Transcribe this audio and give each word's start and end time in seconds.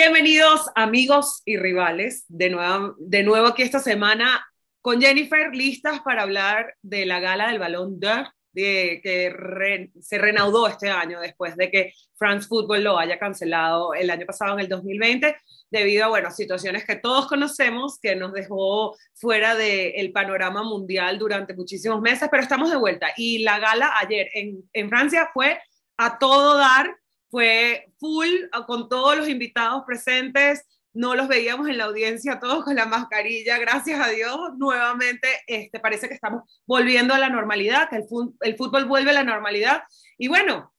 Bienvenidos 0.00 0.70
amigos 0.76 1.42
y 1.44 1.56
rivales, 1.56 2.24
de 2.28 2.50
nuevo, 2.50 2.94
de 3.00 3.24
nuevo 3.24 3.48
aquí 3.48 3.62
esta 3.62 3.80
semana 3.80 4.46
con 4.80 5.00
Jennifer, 5.00 5.52
listas 5.52 5.98
para 6.02 6.22
hablar 6.22 6.76
de 6.82 7.04
la 7.04 7.18
gala 7.18 7.48
del 7.48 7.58
Balón 7.58 7.98
d'Or, 7.98 8.28
de, 8.52 9.00
que 9.02 9.90
se 10.00 10.18
renaudó 10.18 10.68
este 10.68 10.88
año 10.88 11.18
después 11.18 11.56
de 11.56 11.68
que 11.72 11.92
France 12.14 12.46
Football 12.46 12.84
lo 12.84 12.96
haya 12.96 13.18
cancelado 13.18 13.92
el 13.92 14.08
año 14.10 14.24
pasado, 14.24 14.52
en 14.54 14.60
el 14.60 14.68
2020, 14.68 15.36
debido 15.68 16.04
a 16.04 16.08
bueno, 16.10 16.30
situaciones 16.30 16.84
que 16.84 16.94
todos 16.94 17.26
conocemos, 17.26 17.98
que 17.98 18.14
nos 18.14 18.32
dejó 18.32 18.96
fuera 19.14 19.56
del 19.56 20.12
panorama 20.12 20.62
mundial 20.62 21.18
durante 21.18 21.54
muchísimos 21.54 22.00
meses, 22.00 22.28
pero 22.30 22.44
estamos 22.44 22.70
de 22.70 22.76
vuelta. 22.76 23.08
Y 23.16 23.40
la 23.40 23.58
gala 23.58 23.92
ayer 23.98 24.28
en, 24.34 24.62
en 24.72 24.90
Francia 24.90 25.28
fue 25.34 25.60
a 25.96 26.20
todo 26.20 26.56
dar, 26.56 26.88
fue 27.30 27.92
full, 27.98 28.28
con 28.66 28.88
todos 28.88 29.16
los 29.16 29.28
invitados 29.28 29.84
presentes, 29.86 30.64
no 30.94 31.14
los 31.14 31.28
veíamos 31.28 31.68
en 31.68 31.78
la 31.78 31.84
audiencia 31.84 32.40
todos 32.40 32.64
con 32.64 32.74
la 32.74 32.86
mascarilla, 32.86 33.58
gracias 33.58 34.00
a 34.00 34.08
Dios, 34.08 34.36
nuevamente 34.56 35.28
este, 35.46 35.78
parece 35.78 36.08
que 36.08 36.14
estamos 36.14 36.42
volviendo 36.66 37.14
a 37.14 37.18
la 37.18 37.28
normalidad, 37.28 37.88
que 37.88 37.96
el, 37.96 38.06
el 38.40 38.56
fútbol 38.56 38.86
vuelve 38.86 39.10
a 39.10 39.14
la 39.14 39.24
normalidad. 39.24 39.82
Y 40.16 40.28
bueno, 40.28 40.72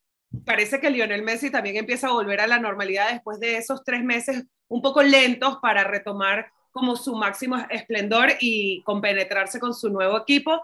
parece 0.46 0.80
que 0.80 0.90
Lionel 0.90 1.24
Messi 1.24 1.50
también 1.52 1.78
empieza 1.78 2.08
a 2.08 2.12
volver 2.12 2.42
a 2.42 2.48
la 2.48 2.60
normalidad 2.60 3.12
después 3.12 3.40
de 3.40 3.58
esos 3.58 3.84
tres 3.84 4.04
meses 4.04 4.46
un 4.68 4.82
poco 4.82 5.02
lentos 5.04 5.58
para 5.62 5.84
retomar 5.84 6.52
como 6.72 6.96
su 6.96 7.16
máximo 7.16 7.58
esplendor 7.70 8.30
y 8.40 8.84
compenetrarse 8.84 9.60
con 9.60 9.74
su 9.74 9.90
nuevo 9.90 10.18
equipo 10.18 10.62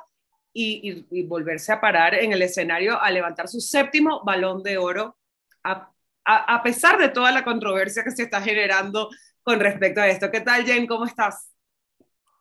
y, 0.53 1.05
y, 1.11 1.23
volverse 1.23 1.73
a 1.73 1.81
parar 1.81 2.15
en 2.15 2.31
el 2.31 2.41
escenario 2.41 3.01
a 3.01 3.11
levantar 3.11 3.47
su 3.49 3.59
séptimo 3.59 4.21
balón 4.23 4.63
de 4.63 4.77
oro, 4.77 5.17
a, 5.65 6.63
pesar 6.63 6.97
de 6.97 7.09
toda 7.09 7.31
la 7.31 7.43
controversia 7.43 8.03
que 8.03 8.11
se 8.11 8.23
está 8.23 8.41
generando 8.41 9.09
con 9.43 9.59
respecto 9.59 10.01
a 10.01 10.07
esto. 10.07 10.31
¿Qué 10.31 10.41
tal, 10.41 10.65
Jen? 10.65 10.87
¿Cómo 10.87 11.05
estás? 11.05 11.51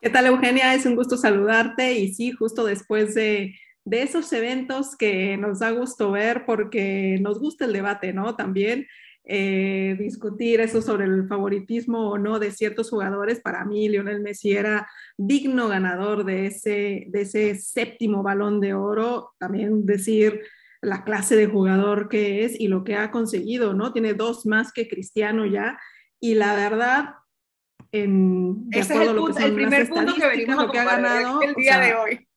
¿Qué 0.00 0.10
tal, 0.10 0.26
Eugenia? 0.26 0.74
Es 0.74 0.86
un 0.86 0.96
gusto 0.96 1.16
saludarte 1.16 1.94
y 1.94 2.14
sí, 2.14 2.32
justo 2.32 2.64
después 2.64 3.14
de, 3.14 3.54
de 3.84 4.02
esos 4.02 4.32
eventos 4.32 4.96
que 4.96 5.36
nos 5.36 5.60
da 5.60 5.70
gusto 5.70 6.12
ver 6.12 6.44
porque 6.46 7.18
nos 7.20 7.38
gusta 7.40 7.64
el 7.64 7.72
debate, 7.72 8.12
¿no? 8.12 8.36
También 8.36 8.86
eh, 9.26 9.96
discutir 9.98 10.60
eso 10.60 10.82
sobre 10.82 11.06
el 11.06 11.26
favoritismo 11.26 12.10
o 12.10 12.18
no 12.18 12.38
de 12.38 12.50
ciertos 12.50 12.90
jugadores. 12.90 13.40
Para 13.40 13.64
mí, 13.64 13.88
Lionel 13.88 14.20
Messi 14.20 14.52
era 14.52 14.86
digno 15.16 15.68
ganador 15.68 16.24
de 16.24 16.46
ese, 16.46 17.06
de 17.08 17.22
ese 17.22 17.54
séptimo 17.54 18.22
balón 18.22 18.60
de 18.60 18.74
oro. 18.74 19.32
También 19.38 19.86
decir 19.86 20.42
la 20.84 21.04
clase 21.04 21.36
de 21.36 21.46
jugador 21.46 22.08
que 22.08 22.44
es 22.44 22.58
y 22.58 22.68
lo 22.68 22.84
que 22.84 22.96
ha 22.96 23.10
conseguido, 23.10 23.74
¿no? 23.74 23.92
Tiene 23.92 24.14
dos 24.14 24.46
más 24.46 24.72
que 24.72 24.88
Cristiano 24.88 25.46
ya 25.46 25.78
y 26.20 26.34
la 26.34 26.54
verdad, 26.54 27.14
en, 27.92 28.66
Ese 28.72 28.94
es 28.94 29.00
el, 29.40 29.54
primer 29.54 29.88
punto 29.88 30.14
que 30.14 30.26
venimos 30.26 30.58
a 30.58 30.66
comparar 30.66 31.24
el 31.42 31.54
día 31.54 31.78
de 31.78 31.94
hoy. 31.94 32.28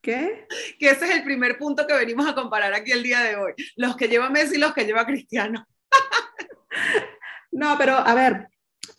¿Qué? 0.00 0.46
Que 0.78 0.90
ese 0.90 1.04
es 1.06 1.16
el 1.16 1.24
primer 1.24 1.58
punto 1.58 1.86
que 1.86 1.94
venimos 1.94 2.28
a 2.28 2.34
comparar 2.34 2.72
aquí 2.72 2.92
el 2.92 3.02
día 3.02 3.20
de 3.20 3.36
hoy. 3.36 3.52
Los 3.76 3.96
que 3.96 4.08
lleva 4.08 4.30
Messi 4.30 4.54
y 4.54 4.58
los 4.58 4.72
que 4.72 4.84
lleva 4.84 5.04
Cristiano. 5.04 5.66
no, 7.50 7.76
pero 7.76 7.94
a 7.94 8.14
ver, 8.14 8.48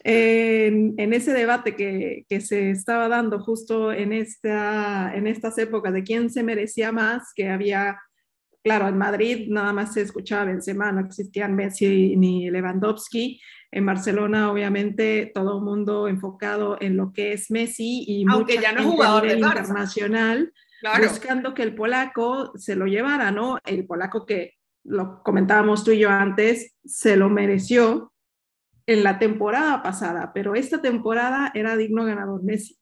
en, 0.03 0.95
en, 0.97 1.14
ese 1.14 1.33
debate 1.33 1.75
que, 1.75 2.25
que, 2.27 2.41
se 2.41 2.71
estaba 2.71 3.08
dando 3.08 3.39
justo 3.39 3.91
en, 3.91 4.14
esta, 4.14 5.14
en 5.16 5.27
estas 5.27 5.58
épocas 5.58 5.93
de 5.93 6.03
quién 6.03 6.30
se 6.30 6.43
merecía 6.43 6.91
más, 6.91 7.31
que 7.33 7.49
había, 7.49 7.99
claro, 8.70 8.88
en 8.88 9.00
Madrid 9.00 9.48
nada 9.50 9.73
más 9.73 9.94
se 9.94 10.02
escuchaba 10.02 10.45
Benzema, 10.45 10.92
no 10.92 11.02
existían 11.02 11.56
Messi 11.56 12.16
ni 12.16 12.52
Lewandowski, 12.52 13.42
en 13.72 13.84
Barcelona, 13.84 14.52
obviamente, 14.52 15.31
todo 15.34 15.58
el 15.58 15.64
mundo 15.64 16.08
enfocado 16.08 16.77
en 16.80 16.95
lo 16.95 17.11
que 17.11 17.33
es 17.33 17.49
Messi 17.49 18.04
y 18.08 18.26
Aunque 18.30 18.60
ya 18.60 18.71
no 18.71 18.82
es 18.82 18.86
jugador 18.86 19.26
internacional, 19.26 20.54
buscando 21.02 21.55
que 21.55 21.64
el 21.64 21.73
polaco 21.73 22.52
se 22.60 22.76
lo 22.76 22.86
llevara, 22.86 23.32
¿no? 23.32 23.58
El 23.66 23.88
polaco 23.88 24.27
que 24.27 24.54
lo 24.83 25.23
comentábamos 25.23 25.83
tú 25.83 25.89
y 25.89 25.98
yo 25.98 26.11
antes, 26.11 26.76
se 26.86 27.16
lo 27.16 27.27
mereció 27.27 28.14
en 28.86 29.04
la 29.04 29.17
temporada 29.17 29.82
pasada, 29.82 30.32
pero 30.32 30.54
esta 30.54 30.80
temporada 30.80 31.52
era 31.55 31.76
digno 31.76 32.05
ganador 32.05 32.43
Messi. 32.43 32.79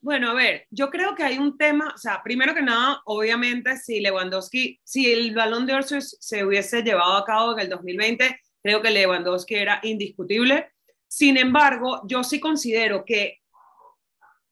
Bueno, 0.00 0.30
a 0.30 0.34
ver, 0.34 0.66
yo 0.70 0.90
creo 0.90 1.14
que 1.14 1.24
hay 1.24 1.38
un 1.38 1.58
tema, 1.58 1.92
o 1.94 1.98
sea, 1.98 2.22
primero 2.22 2.54
que 2.54 2.62
nada, 2.62 3.02
obviamente, 3.04 3.76
si 3.76 4.00
Lewandowski, 4.00 4.80
si 4.84 5.12
el 5.12 5.34
balón 5.34 5.66
de 5.66 5.74
oro 5.74 5.84
se 6.00 6.44
hubiese 6.44 6.82
llevado 6.82 7.16
a 7.16 7.24
cabo 7.24 7.52
en 7.52 7.60
el 7.60 7.68
2020, 7.68 8.40
Creo 8.62 8.82
que 8.82 8.90
Lewandowski 8.90 9.54
era 9.54 9.80
indiscutible. 9.82 10.72
Sin 11.06 11.36
embargo, 11.36 12.02
yo 12.06 12.22
sí 12.24 12.40
considero 12.40 13.04
que 13.04 13.38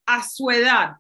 a 0.07 0.23
su 0.23 0.51
edad, 0.51 0.97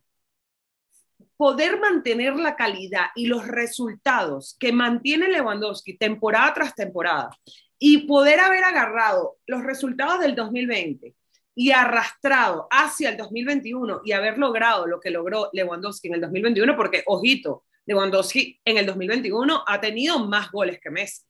poder 1.37 1.79
mantener 1.79 2.37
la 2.37 2.57
calidad 2.57 3.07
y 3.15 3.27
los 3.27 3.47
resultados 3.47 4.57
que 4.59 4.73
mantiene 4.73 5.29
Lewandowski 5.29 5.97
temporada 5.97 6.53
tras 6.55 6.75
temporada 6.75 7.31
y 7.79 8.07
poder 8.07 8.41
haber 8.41 8.65
agarrado 8.65 9.37
los 9.47 9.63
resultados 9.63 10.21
del 10.21 10.35
2020 10.35 11.15
y 11.57 11.73
arrastrado 11.73 12.69
hacia 12.71 13.09
el 13.09 13.17
2021 13.17 14.03
y 14.05 14.13
haber 14.13 14.37
logrado 14.37 14.87
lo 14.87 15.01
que 15.01 15.11
logró 15.11 15.49
Lewandowski 15.55 16.09
en 16.09 16.15
el 16.15 16.21
2021, 16.21 16.77
porque, 16.77 17.03
ojito, 17.07 17.65
Lewandowski 17.87 18.61
en 18.63 18.77
el 18.77 18.87
2021 18.87 19.65
ha 19.67 19.81
tenido 19.81 20.19
más 20.27 20.53
goles 20.53 20.79
que 20.81 20.91
Messi. 20.91 21.23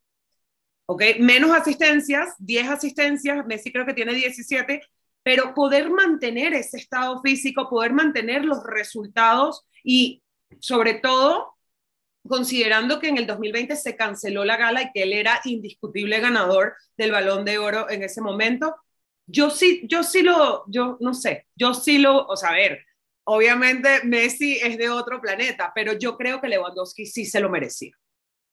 ¿ok? 0.86 1.02
Menos 1.20 1.52
asistencias, 1.52 2.34
10 2.38 2.68
asistencias, 2.68 3.46
Messi 3.46 3.72
creo 3.72 3.86
que 3.86 3.94
tiene 3.94 4.14
17, 4.14 4.82
pero 5.22 5.54
poder 5.54 5.90
mantener 5.90 6.54
ese 6.54 6.78
estado 6.78 7.20
físico, 7.22 7.68
poder 7.68 7.92
mantener 7.92 8.44
los 8.44 8.64
resultados 8.64 9.64
y 9.84 10.22
sobre 10.58 10.94
todo 10.94 11.54
considerando 12.26 12.98
que 12.98 13.08
en 13.08 13.18
el 13.18 13.26
2020 13.28 13.76
se 13.76 13.94
canceló 13.94 14.44
la 14.44 14.56
gala 14.56 14.82
y 14.82 14.90
que 14.92 15.04
él 15.04 15.12
era 15.12 15.40
indiscutible 15.44 16.18
ganador 16.18 16.74
del 16.96 17.12
balón 17.12 17.44
de 17.44 17.58
oro 17.58 17.88
en 17.88 18.02
ese 18.02 18.20
momento, 18.20 18.74
yo 19.26 19.50
sí, 19.50 19.82
yo 19.88 20.02
sí 20.02 20.22
lo, 20.22 20.64
yo 20.68 20.96
no 21.00 21.14
sé, 21.14 21.46
yo 21.54 21.74
sí 21.74 21.98
lo, 21.98 22.26
o 22.26 22.36
sea, 22.36 22.50
a 22.50 22.54
ver, 22.54 22.84
obviamente 23.24 24.02
Messi 24.04 24.56
es 24.56 24.78
de 24.78 24.88
otro 24.88 25.20
planeta, 25.20 25.72
pero 25.74 25.92
yo 25.94 26.16
creo 26.16 26.40
que 26.40 26.48
Lewandowski 26.48 27.06
sí 27.06 27.26
se 27.26 27.40
lo 27.40 27.50
merecía. 27.50 27.92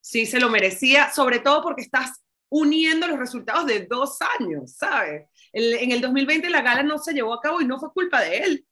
Sí 0.00 0.26
se 0.26 0.38
lo 0.38 0.50
merecía, 0.50 1.10
sobre 1.10 1.38
todo 1.38 1.62
porque 1.62 1.82
estás 1.82 2.24
uniendo 2.50 3.06
los 3.08 3.18
resultados 3.18 3.66
de 3.66 3.86
dos 3.86 4.18
años, 4.38 4.76
¿sabes? 4.76 5.26
en 5.52 5.92
el 5.92 6.00
2020 6.00 6.50
la 6.50 6.62
gala 6.62 6.82
no 6.82 6.98
se 6.98 7.12
llevó 7.12 7.32
a 7.34 7.40
cabo 7.40 7.60
y 7.60 7.66
no 7.66 7.78
fue 7.78 7.92
culpa 7.92 8.20
de 8.20 8.38
él. 8.38 8.66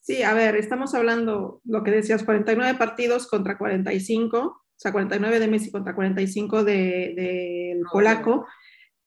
Sí, 0.00 0.22
a 0.22 0.34
ver, 0.34 0.56
estamos 0.56 0.94
hablando, 0.94 1.62
lo 1.64 1.82
que 1.82 1.90
decías, 1.90 2.24
49 2.24 2.76
partidos 2.76 3.26
contra 3.26 3.56
45, 3.56 4.38
o 4.38 4.64
sea, 4.76 4.92
49 4.92 5.40
de 5.40 5.48
Messi 5.48 5.70
contra 5.70 5.94
45 5.94 6.62
del 6.62 7.14
de, 7.16 7.80
polaco, 7.90 8.46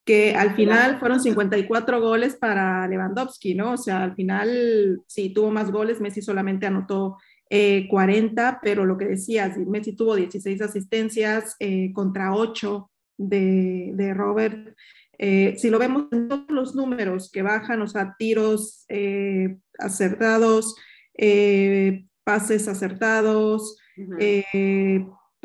que 0.07 0.33
al 0.35 0.55
final 0.55 0.99
fueron 0.99 1.19
54 1.19 1.99
goles 1.99 2.37
para 2.37 2.87
Lewandowski, 2.87 3.55
¿no? 3.55 3.73
O 3.73 3.77
sea, 3.77 4.03
al 4.03 4.15
final 4.15 5.01
sí 5.05 5.31
tuvo 5.31 5.51
más 5.51 5.69
goles, 5.69 5.99
Messi 5.99 6.21
solamente 6.21 6.65
anotó 6.65 7.17
40, 7.89 8.49
eh, 8.49 8.57
pero 8.61 8.85
lo 8.85 8.97
que 8.97 9.05
decías, 9.05 9.57
Messi 9.57 9.97
tuvo 9.97 10.15
16 10.15 10.61
asistencias 10.61 11.57
eh, 11.59 11.91
contra 11.93 12.33
8 12.33 12.89
de, 13.17 14.13
Robert, 14.15 14.75
eh, 15.19 15.55
si 15.57 15.69
lo 15.69 15.77
vemos 15.77 16.05
en 16.13 16.29
todos 16.29 16.49
los 16.51 16.73
números 16.73 17.29
que 17.29 17.41
bajan, 17.41 17.81
o 17.81 17.87
sea, 17.87 18.15
tiros 18.17 18.85
acertados, 19.77 20.75
pases 22.23 22.69
acertados, 22.69 23.77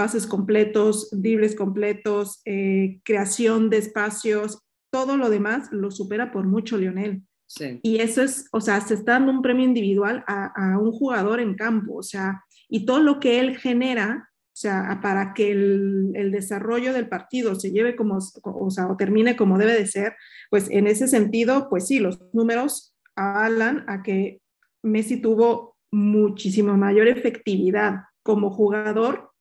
pases 0.03 0.27
completos, 0.27 1.11
dribles 1.13 1.55
completos, 1.55 2.43
creación 3.05 3.71
de 3.71 3.77
espacios, 3.77 4.59
todo 4.91 5.17
lo 5.17 5.31
demás 5.31 5.69
lo 5.71 5.93
supera 5.93 6.33
por 6.33 6.45
mucho 6.45 6.77
Lionel. 6.77 7.23
Y 7.85 7.99
eso 8.01 8.21
es, 8.23 8.49
o 8.51 8.61
sea, 8.61 8.81
se 8.81 8.95
está 8.95 9.13
dando 9.13 9.31
un 9.31 9.43
premio 9.43 9.65
individual 9.65 10.25
a, 10.27 10.47
a 10.57 10.79
un 10.81 10.91
jugador 10.91 11.39
en 11.39 11.55
campo, 11.55 11.99
o 11.99 12.03
sea, 12.03 12.43
y 12.69 12.85
todo 12.85 12.99
lo 12.99 13.21
que 13.21 13.39
él 13.39 13.57
genera 13.59 14.29
o 14.53 14.57
sea, 14.57 14.99
para 15.01 15.35
que 15.35 15.53
el, 15.53 16.31
desarrollo 16.33 16.93
del 16.93 17.09
partido 17.09 17.55
se 17.55 17.71
lleve 17.71 17.95
como, 17.95 18.19
o 18.43 18.71
sea, 18.71 18.89
o 18.89 18.97
termine 18.97 19.37
como 19.37 19.57
debe 19.57 19.73
de 19.73 19.87
ser, 19.87 20.17
pues 20.51 20.69
en 20.69 20.89
ese 20.89 21.07
sentido, 21.07 21.69
pues 21.71 21.87
sí, 21.87 22.01
los 22.01 22.21
números 22.35 22.95
hablan 23.15 23.85
a 23.89 24.03
que 24.03 24.43
Messi 24.83 25.23
tuvo 25.23 25.77
muchísimo 25.93 26.77
mayor 26.77 27.07
efectividad 27.07 28.01
como 28.23 28.51
jugador 28.51 29.32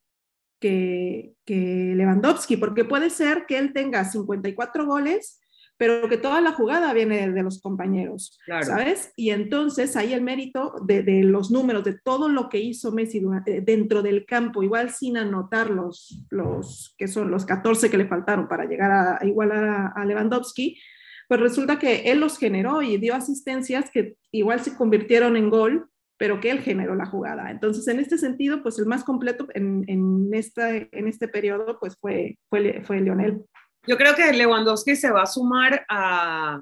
que, 0.62 1.34
que 1.44 1.94
Lewandowski, 1.96 2.56
porque 2.56 2.86
puede 2.86 3.10
ser 3.10 3.46
que 3.48 3.58
él 3.58 3.74
tenga 3.74 4.06
54 4.06 4.86
goles, 4.86 5.42
pero 5.82 6.08
que 6.08 6.18
toda 6.18 6.42
la 6.42 6.52
jugada 6.52 6.94
viene 6.94 7.32
de 7.32 7.42
los 7.42 7.60
compañeros, 7.60 8.38
¿sabes? 8.62 9.14
Y 9.16 9.32
entonces 9.32 9.98
ahí 9.98 10.14
el 10.14 10.22
mérito 10.22 10.76
de, 10.86 11.24
los 11.24 11.50
números, 11.50 11.84
de 11.84 11.98
todo 11.98 12.30
lo 12.30 12.50
que 12.50 12.60
hizo 12.60 12.92
Messi 12.92 13.20
eh, 13.48 13.62
dentro 13.66 14.04
del 14.04 14.28
campo, 14.28 14.62
igual 14.62 14.92
sin 14.92 15.18
anotar 15.18 15.72
los, 15.72 16.24
los 16.30 16.94
que 17.00 17.08
son 17.08 17.32
los 17.32 17.48
14 17.48 17.90
que 17.90 17.98
le 17.98 18.06
faltaron 18.06 18.48
para 18.48 18.66
llegar 18.66 18.92
a, 18.92 19.26
igualar 19.26 19.92
a, 19.96 20.06
Lewandowski, 20.06 20.80
pues 21.28 21.40
resulta 21.40 21.80
que 21.80 22.12
él 22.12 22.20
los 22.20 22.38
generó 22.38 22.84
y 22.84 22.98
dio 22.98 23.16
asistencias 23.16 23.90
que 23.90 24.18
igual 24.32 24.60
se 24.60 24.76
convirtieron 24.76 25.36
en 25.36 25.50
gol, 25.50 25.90
pero 26.22 26.40
que 26.40 26.52
él 26.52 26.62
generó 26.62 26.94
la 26.94 27.08
jugada. 27.08 27.50
Entonces, 27.50 27.88
en 27.88 28.00
este 28.00 28.16
sentido, 28.16 28.62
pues 28.62 28.78
el 28.78 28.86
más 28.86 29.04
completo 29.04 29.48
en, 29.56 29.84
en, 29.88 30.30
esta, 30.36 30.70
en 30.70 31.08
este 31.08 31.28
periodo, 31.28 31.80
pues 31.80 31.98
fue, 32.00 32.38
fue, 32.48 32.84
fue 32.84 33.02
Lionel. 33.02 33.44
Yo 33.88 33.98
creo 33.98 34.14
que 34.14 34.32
Lewandowski 34.32 34.96
se 34.96 35.10
va 35.10 35.24
a 35.24 35.26
sumar 35.26 35.84
a, 35.90 36.62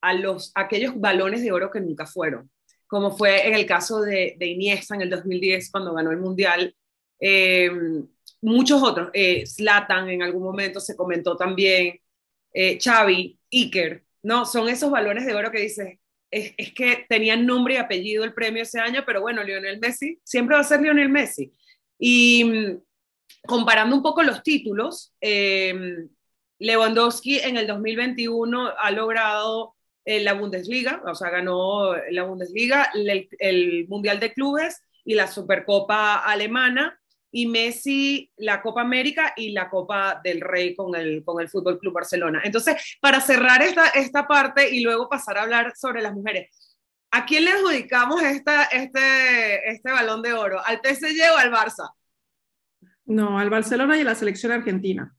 a 0.00 0.14
los, 0.14 0.52
aquellos 0.54 0.92
balones 0.96 1.42
de 1.42 1.50
oro 1.50 1.72
que 1.72 1.80
nunca 1.80 2.06
fueron, 2.06 2.52
como 2.86 3.16
fue 3.16 3.48
en 3.48 3.54
el 3.54 3.66
caso 3.66 4.00
de, 4.00 4.36
de 4.38 4.46
Iniesta 4.46 4.94
en 4.94 5.00
el 5.00 5.10
2010 5.10 5.72
cuando 5.72 5.92
ganó 5.92 6.12
el 6.12 6.18
Mundial. 6.18 6.72
Eh, 7.18 7.72
muchos 8.40 8.80
otros, 8.80 9.10
eh, 9.12 9.42
en 9.58 10.22
algún 10.22 10.44
momento 10.44 10.78
se 10.78 10.94
comentó 10.94 11.36
también, 11.36 11.98
eh, 12.54 12.78
Xavi, 12.80 13.40
Iker, 13.50 14.04
¿no? 14.22 14.46
Son 14.46 14.68
esos 14.68 14.88
balones 14.88 15.26
de 15.26 15.34
oro 15.34 15.50
que 15.50 15.62
dices, 15.62 15.98
es, 16.30 16.54
es, 16.56 16.72
que 16.74 17.06
tenían 17.08 17.46
nombre 17.46 17.74
y 17.74 17.76
apellido 17.78 18.24
el 18.24 18.34
premio 18.34 18.62
ese 18.62 18.80
año, 18.80 19.02
pero 19.06 19.20
bueno, 19.20 19.42
Lionel 19.42 19.80
Messi 19.80 20.18
siempre 20.24 20.54
va 20.54 20.60
a 20.60 20.64
ser 20.64 20.80
Lionel 20.80 21.08
Messi. 21.08 21.52
Y 21.98 22.44
mm, 22.44 22.80
comparando 23.46 23.96
un 23.96 24.02
poco 24.02 24.22
los 24.22 24.42
títulos, 24.42 25.14
eh, 25.20 26.06
Lewandowski 26.58 27.38
en 27.38 27.56
el 27.56 27.66
2021 27.66 28.72
ha 28.78 28.90
logrado 28.90 29.74
eh, 30.04 30.20
la 30.20 30.34
Bundesliga, 30.34 31.02
o 31.06 31.14
sea, 31.14 31.30
ganó 31.30 31.94
la 32.10 32.24
Bundesliga, 32.24 32.90
el, 32.94 33.86
Mundial 33.88 34.20
de 34.20 34.32
Clubes 34.32 34.82
y 35.04 35.14
la 35.14 35.26
Supercopa 35.28 36.16
Alemana, 36.16 37.00
y 37.30 37.46
Messi 37.46 38.30
la 38.36 38.62
Copa 38.62 38.80
América 38.80 39.34
y 39.36 39.52
la 39.52 39.68
Copa 39.68 40.20
del 40.22 40.40
Rey 40.40 40.74
con 40.74 40.94
el, 40.94 41.22
con 41.24 41.40
el 41.40 41.48
Fútbol 41.48 41.78
Club 41.78 41.94
Barcelona. 41.94 42.40
Entonces, 42.44 42.98
para 43.00 43.20
cerrar 43.20 43.62
esta, 43.62 43.88
esta 43.88 44.26
parte 44.26 44.70
y 44.70 44.80
luego 44.80 45.08
pasar 45.08 45.38
a 45.38 45.42
hablar 45.42 45.72
sobre 45.76 46.02
las 46.02 46.14
mujeres, 46.14 46.76
¿a 47.10 47.26
quién 47.26 47.44
le 47.44 47.52
adjudicamos 47.52 48.22
esta, 48.22 48.64
este, 48.64 49.70
este 49.70 49.92
balón 49.92 50.22
de 50.22 50.32
oro? 50.32 50.60
¿Al 50.64 50.80
PSG 50.82 51.32
o 51.34 51.38
al 51.38 51.52
Barça? 51.52 51.90
No, 53.04 53.38
al 53.38 53.50
Barcelona 53.50 53.96
y 53.96 54.02
a 54.02 54.04
la 54.04 54.14
selección 54.14 54.52
argentina. 54.52 55.14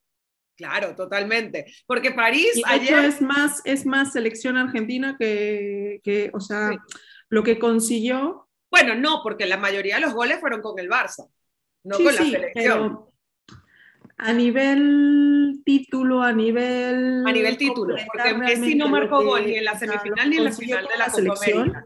Claro, 0.56 0.94
totalmente. 0.96 1.66
Porque 1.88 2.12
París 2.12 2.52
y 2.56 2.64
ayer... 2.66 3.06
es 3.06 3.22
más, 3.22 3.62
es 3.64 3.86
más 3.86 4.12
selección 4.12 4.58
argentina 4.58 5.16
que, 5.18 6.02
que 6.04 6.32
o 6.34 6.42
sea, 6.42 6.72
lo 7.30 7.44
que 7.44 7.58
consiguió. 7.58 8.50
Bueno, 8.70 8.94
no, 8.94 9.22
porque 9.24 9.46
la 9.46 9.58
mayoría 9.58 9.96
de 9.96 10.02
los 10.02 10.14
goles 10.14 10.40
fueron 10.40 10.62
con 10.62 10.78
el 10.78 10.90
Barça, 10.90 11.30
no 11.90 11.96
con 11.96 12.06
la 12.06 12.12
selección. 12.12 13.06
a 14.18 14.34
nivel 14.34 15.62
título, 15.66 16.22
a 16.22 16.32
nivel. 16.32 17.26
A 17.26 17.32
nivel 17.32 17.58
título, 17.58 17.96
porque 18.14 18.34
Messi 18.34 18.76
no 18.76 18.88
marcó 18.88 19.24
gol 19.24 19.46
ni 19.46 19.56
en 19.56 19.66
la 19.66 19.78
semifinal 19.78 20.30
ni 20.30 20.38
en 20.38 20.44
la 20.44 20.52
final 20.52 20.88
de 20.88 20.98
la, 20.98 21.06
Copa 21.08 21.46
América. 21.46 21.86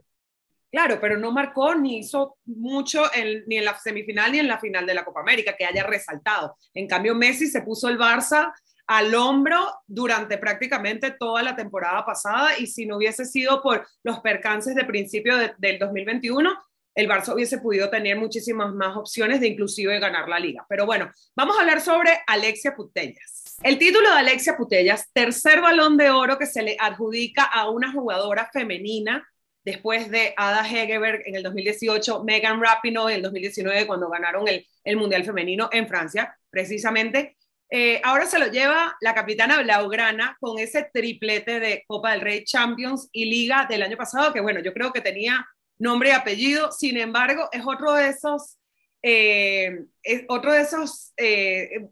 Claro, 0.69 0.97
pero 0.99 1.17
no 1.17 1.31
marcó 1.31 1.75
ni 1.75 1.99
hizo 1.99 2.37
mucho 2.45 3.03
ni 3.47 3.57
en 3.57 3.65
la 3.65 3.77
semifinal 3.77 4.31
ni 4.31 4.39
en 4.39 4.47
la 4.47 4.59
final 4.59 4.85
de 4.85 4.93
la 4.93 5.05
Copa 5.05 5.21
América 5.21 5.55
que 5.57 5.65
haya 5.65 5.83
resaltado. 5.83 6.57
En 6.73 6.87
cambio, 6.87 7.15
Messi 7.15 7.47
se 7.47 7.61
puso 7.61 7.87
el 7.87 7.97
Barça 7.97 8.51
al 8.87 9.15
hombro 9.15 9.59
durante 9.87 10.37
prácticamente 10.37 11.11
toda 11.11 11.41
la 11.43 11.55
temporada 11.55 12.05
pasada 12.05 12.57
y 12.57 12.67
si 12.67 12.85
no 12.85 12.97
hubiese 12.97 13.23
sido 13.23 13.61
por 13.61 13.87
los 14.03 14.19
percances 14.19 14.75
de 14.75 14.83
principio 14.83 15.37
del 15.57 15.79
2021, 15.79 16.51
el 16.95 17.09
Barça 17.09 17.33
hubiese 17.33 17.57
podido 17.57 17.89
tener 17.89 18.17
muchísimas 18.17 18.73
más 18.73 18.95
opciones 18.95 19.39
de 19.39 19.47
inclusive 19.47 19.99
ganar 19.99 20.29
la 20.29 20.39
liga. 20.39 20.65
Pero 20.69 20.85
bueno, 20.85 21.11
vamos 21.35 21.57
a 21.57 21.61
hablar 21.61 21.81
sobre 21.81 22.11
Alexia 22.27 22.75
Putellas. 22.75 23.57
El 23.63 23.77
título 23.77 24.09
de 24.09 24.17
Alexia 24.17 24.57
Putellas, 24.57 25.09
tercer 25.13 25.61
balón 25.61 25.97
de 25.97 26.11
oro 26.11 26.37
que 26.37 26.45
se 26.45 26.61
le 26.61 26.77
adjudica 26.79 27.43
a 27.43 27.69
una 27.69 27.91
jugadora 27.91 28.49
femenina 28.51 29.27
después 29.63 30.11
de 30.11 30.33
Ada 30.35 30.67
Hegerberg 30.67 31.21
en 31.25 31.35
el 31.35 31.43
2018, 31.43 32.23
Megan 32.23 32.61
Rapinoe 32.61 33.11
en 33.11 33.17
el 33.17 33.21
2019 33.23 33.87
cuando 33.87 34.09
ganaron 34.09 34.47
el, 34.47 34.67
el 34.83 34.97
Mundial 34.97 35.23
Femenino 35.23 35.69
en 35.71 35.87
Francia, 35.87 36.37
precisamente. 36.49 37.37
Eh, 37.69 38.01
ahora 38.03 38.25
se 38.25 38.37
lo 38.37 38.47
lleva 38.47 38.95
la 39.01 39.15
capitana 39.15 39.61
Blaugrana 39.63 40.37
con 40.39 40.59
ese 40.59 40.89
triplete 40.93 41.59
de 41.59 41.83
Copa 41.87 42.11
del 42.11 42.21
Rey 42.21 42.43
Champions 42.43 43.09
y 43.11 43.25
Liga 43.25 43.65
del 43.67 43.81
año 43.81 43.97
pasado, 43.97 44.31
que 44.31 44.41
bueno, 44.41 44.59
yo 44.59 44.73
creo 44.73 44.91
que 44.91 45.01
tenía 45.01 45.43
nombre 45.83 46.09
y 46.09 46.13
apellido, 46.13 46.71
sin 46.71 46.97
embargo, 46.97 47.49
es 47.51 47.61
otro 47.65 47.93
de 47.93 48.09
esos, 48.09 48.57
eh, 49.03 49.85
es 50.01 50.23
otro 50.27 50.53
de 50.53 50.61
esos 50.61 51.13
eh, 51.17 51.89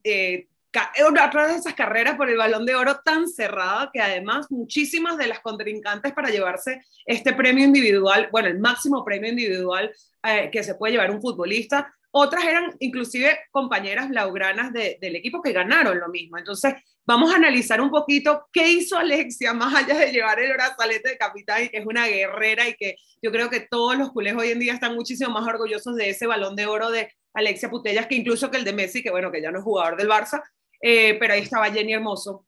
otra 1.05 1.47
de 1.47 1.55
esas 1.55 1.73
carreras 1.73 2.15
por 2.15 2.29
el 2.29 2.37
balón 2.37 2.65
de 2.65 2.75
oro 2.75 3.01
tan 3.03 3.27
cerrada 3.27 3.89
que 3.91 3.99
además 3.99 4.47
muchísimas 4.49 5.17
de 5.17 5.27
las 5.27 5.41
contrincantes 5.41 6.13
para 6.13 6.29
llevarse 6.29 6.81
este 7.05 7.33
premio 7.33 7.65
individual, 7.65 8.29
bueno, 8.31 8.47
el 8.47 8.59
máximo 8.59 9.03
premio 9.03 9.29
individual 9.29 9.91
eh, 10.23 10.49
que 10.51 10.63
se 10.63 10.75
puede 10.75 10.93
llevar 10.93 11.11
un 11.11 11.21
futbolista, 11.21 11.93
otras 12.11 12.45
eran 12.45 12.75
inclusive 12.79 13.39
compañeras 13.51 14.09
blaugranas 14.09 14.73
del 14.73 15.15
equipo 15.15 15.41
que 15.41 15.53
ganaron 15.53 15.97
lo 15.97 16.09
mismo. 16.09 16.37
Entonces, 16.37 16.73
vamos 17.11 17.33
a 17.33 17.35
analizar 17.35 17.81
un 17.81 17.89
poquito 17.89 18.47
qué 18.53 18.71
hizo 18.71 18.97
Alexia 18.97 19.53
más 19.53 19.75
allá 19.75 19.99
de 19.99 20.11
llevar 20.13 20.39
el 20.39 20.53
brazalete 20.53 21.09
de 21.09 21.17
capitán, 21.17 21.67
que 21.67 21.79
es 21.79 21.85
una 21.85 22.07
guerrera 22.07 22.69
y 22.69 22.73
que 22.75 22.95
yo 23.21 23.31
creo 23.33 23.49
que 23.49 23.67
todos 23.69 23.97
los 23.97 24.11
culés 24.11 24.33
hoy 24.33 24.51
en 24.51 24.59
día 24.59 24.73
están 24.73 24.95
muchísimo 24.95 25.29
más 25.29 25.45
orgullosos 25.45 25.95
de 25.97 26.09
ese 26.09 26.25
balón 26.25 26.55
de 26.55 26.67
oro 26.67 26.89
de 26.89 27.11
Alexia 27.33 27.69
Putellas 27.69 28.07
que 28.07 28.15
incluso 28.15 28.49
que 28.49 28.57
el 28.57 28.63
de 28.63 28.71
Messi, 28.71 29.03
que 29.03 29.11
bueno, 29.11 29.29
que 29.29 29.41
ya 29.41 29.51
no 29.51 29.59
es 29.59 29.63
jugador 29.63 29.97
del 29.97 30.07
Barça, 30.07 30.41
eh, 30.81 31.17
pero 31.19 31.33
ahí 31.33 31.41
estaba 31.41 31.69
Jenny 31.69 31.93
Hermoso, 31.93 32.45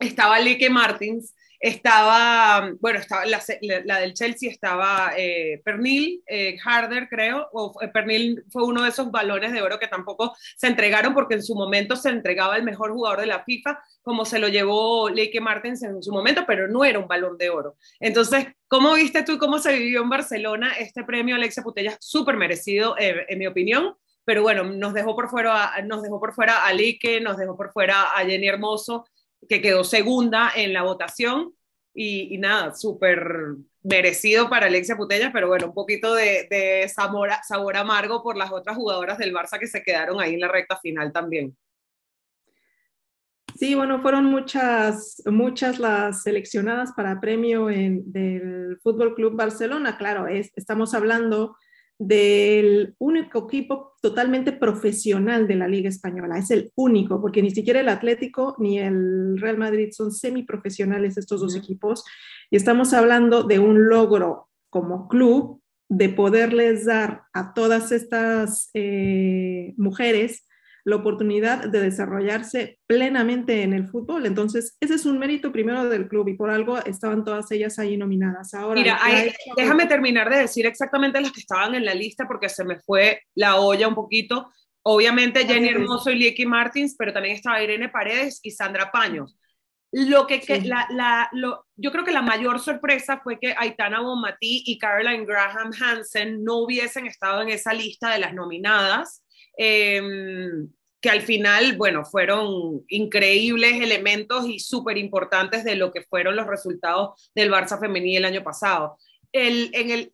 estaba 0.00 0.40
Lique 0.40 0.68
Martins, 0.70 1.32
estaba, 1.60 2.72
bueno, 2.80 2.98
estaba 2.98 3.24
la, 3.26 4.00
del 4.00 4.14
Chelsea, 4.14 4.50
estaba 4.50 5.12
eh, 5.16 5.60
Pernil, 5.62 6.22
eh, 6.26 6.56
Harder, 6.64 7.06
creo, 7.08 7.48
o 7.52 7.78
Pernil 7.92 8.42
fue 8.50 8.64
uno 8.64 8.82
de 8.82 8.88
esos 8.88 9.10
balones 9.10 9.52
de 9.52 9.60
oro 9.60 9.78
que 9.78 9.86
tampoco 9.86 10.34
se 10.56 10.68
entregaron 10.68 11.12
porque 11.12 11.34
en 11.34 11.42
su 11.42 11.54
momento 11.54 11.96
se 11.96 12.08
entregaba 12.08 12.56
el 12.56 12.62
mejor 12.62 12.92
jugador 12.92 13.20
de 13.20 13.26
la 13.26 13.44
FIFA, 13.44 13.78
como 14.02 14.24
se 14.24 14.38
lo 14.38 14.48
llevó 14.48 15.10
Lique 15.10 15.40
Martins 15.42 15.82
en 15.82 16.02
su 16.02 16.12
momento, 16.12 16.44
pero 16.46 16.66
no 16.66 16.82
era 16.82 16.98
un 16.98 17.06
balón 17.06 17.36
de 17.36 17.50
oro. 17.50 17.76
Entonces, 18.00 18.46
¿cómo 18.66 18.94
viste 18.94 19.22
tú 19.22 19.36
cómo 19.36 19.58
se 19.58 19.74
vivió 19.74 20.02
en 20.02 20.08
Barcelona 20.08 20.72
este 20.78 21.04
premio 21.04 21.34
Alexia 21.34 21.62
Putella? 21.62 21.96
Súper 22.00 22.36
merecido, 22.36 22.94
en 22.98 23.38
mi 23.38 23.46
opinión 23.46 23.94
pero 24.22 24.42
bueno, 24.42 24.62
nos 24.62 24.94
dejó 24.94 25.16
por 25.16 25.28
fuera, 25.28 25.72
nos 25.84 26.02
dejó 26.02 26.20
por 26.20 26.34
fuera 26.34 26.64
a 26.64 26.72
Lique, 26.72 27.20
nos 27.20 27.36
dejó 27.36 27.56
por 27.56 27.72
fuera 27.72 28.12
a 28.14 28.24
Jenny 28.24 28.46
Hermoso, 28.46 29.04
que 29.48 29.60
quedó 29.60 29.84
segunda 29.84 30.50
en 30.54 30.72
la 30.72 30.82
votación, 30.82 31.54
y, 31.92 32.38
nada, 32.38 32.74
súper 32.74 33.56
merecido 33.82 34.48
para 34.48 34.66
Alexia 34.66 34.96
Putellas, 34.96 35.30
pero 35.32 35.48
bueno, 35.48 35.66
un 35.66 35.74
poquito 35.74 36.14
de, 36.14 36.46
de 36.48 36.88
sabor, 36.88 37.30
sabor 37.46 37.76
amargo 37.76 38.22
por 38.22 38.36
las 38.36 38.52
otras 38.52 38.76
jugadoras 38.76 39.18
del 39.18 39.34
Barça 39.34 39.58
que 39.58 39.66
se 39.66 39.82
quedaron 39.82 40.20
ahí 40.20 40.34
en 40.34 40.40
la 40.40 40.48
recta 40.48 40.76
final 40.76 41.12
también. 41.12 41.56
Sí, 43.60 43.74
bueno, 43.74 44.00
fueron 44.00 44.24
muchas, 44.24 45.22
muchas 45.26 45.78
las 45.78 46.22
seleccionadas 46.22 46.92
para 46.92 47.20
premio 47.20 47.68
en, 47.68 48.10
del 48.10 48.78
Fútbol 48.82 49.14
Club 49.14 49.36
Barcelona. 49.36 49.98
Claro, 49.98 50.28
es, 50.28 50.50
estamos 50.56 50.94
hablando 50.94 51.56
del 52.00 52.94
único 52.98 53.46
equipo 53.46 53.92
totalmente 54.00 54.52
profesional 54.52 55.46
de 55.46 55.54
la 55.54 55.68
Liga 55.68 55.90
Española. 55.90 56.38
Es 56.38 56.50
el 56.50 56.72
único, 56.74 57.20
porque 57.20 57.42
ni 57.42 57.50
siquiera 57.50 57.80
el 57.80 57.90
Atlético 57.90 58.56
ni 58.58 58.78
el 58.78 59.38
Real 59.38 59.58
Madrid 59.58 59.90
son 59.92 60.10
semiprofesionales 60.10 61.18
estos 61.18 61.42
dos 61.42 61.54
equipos. 61.54 62.02
Y 62.50 62.56
estamos 62.56 62.94
hablando 62.94 63.42
de 63.42 63.58
un 63.58 63.90
logro 63.90 64.48
como 64.70 65.08
club 65.08 65.60
de 65.90 66.08
poderles 66.08 66.86
dar 66.86 67.24
a 67.34 67.52
todas 67.52 67.92
estas 67.92 68.70
eh, 68.72 69.74
mujeres 69.76 70.46
la 70.84 70.96
oportunidad 70.96 71.68
de 71.68 71.80
desarrollarse 71.80 72.78
plenamente 72.86 73.62
en 73.62 73.72
el 73.72 73.88
fútbol. 73.88 74.26
Entonces, 74.26 74.76
ese 74.80 74.94
es 74.94 75.06
un 75.06 75.18
mérito 75.18 75.52
primero 75.52 75.88
del 75.88 76.08
club 76.08 76.28
y 76.28 76.34
por 76.34 76.50
algo 76.50 76.78
estaban 76.84 77.24
todas 77.24 77.50
ellas 77.52 77.78
ahí 77.78 77.96
nominadas. 77.96 78.54
Ahora, 78.54 78.80
Mira, 78.80 78.98
déjame 79.56 79.86
terminar 79.86 80.30
de 80.30 80.40
decir 80.40 80.66
exactamente 80.66 81.20
las 81.20 81.32
que 81.32 81.40
estaban 81.40 81.74
en 81.74 81.84
la 81.84 81.94
lista 81.94 82.26
porque 82.26 82.48
se 82.48 82.64
me 82.64 82.78
fue 82.80 83.22
la 83.34 83.56
olla 83.56 83.88
un 83.88 83.94
poquito. 83.94 84.50
Obviamente 84.82 85.46
Jenny 85.46 85.68
Hermoso 85.68 86.10
y 86.10 86.16
Lieki 86.16 86.46
Martins, 86.46 86.94
pero 86.98 87.12
también 87.12 87.36
estaba 87.36 87.62
Irene 87.62 87.90
Paredes 87.90 88.40
y 88.42 88.50
Sandra 88.50 88.90
Paños. 88.90 89.36
Lo 89.92 90.26
que, 90.26 90.40
la, 90.64 90.86
la, 90.90 91.28
lo, 91.32 91.66
yo 91.76 91.90
creo 91.90 92.04
que 92.04 92.12
la 92.12 92.22
mayor 92.22 92.60
sorpresa 92.60 93.20
fue 93.22 93.40
que 93.40 93.54
Aitana 93.58 94.00
Bonmatí 94.00 94.62
y 94.64 94.78
Caroline 94.78 95.26
Graham 95.26 95.72
Hansen 95.78 96.44
no 96.44 96.58
hubiesen 96.58 97.06
estado 97.06 97.42
en 97.42 97.48
esa 97.48 97.74
lista 97.74 98.10
de 98.10 98.20
las 98.20 98.32
nominadas. 98.32 99.24
Em, 99.56 100.68
que 101.00 101.10
al 101.10 101.22
final, 101.22 101.76
bueno, 101.76 102.04
fueron 102.04 102.84
increíbles 102.88 103.80
elementos 103.80 104.46
y 104.46 104.58
súper 104.58 104.98
importantes 104.98 105.64
de 105.64 105.76
lo 105.76 105.92
que 105.92 106.02
fueron 106.02 106.36
los 106.36 106.46
resultados 106.46 107.30
del 107.34 107.50
Barça 107.50 107.80
femenil 107.80 108.18
el 108.18 108.24
año 108.26 108.42
pasado. 108.42 108.98
El, 109.32 109.70
en 109.72 109.90
el 109.90 110.12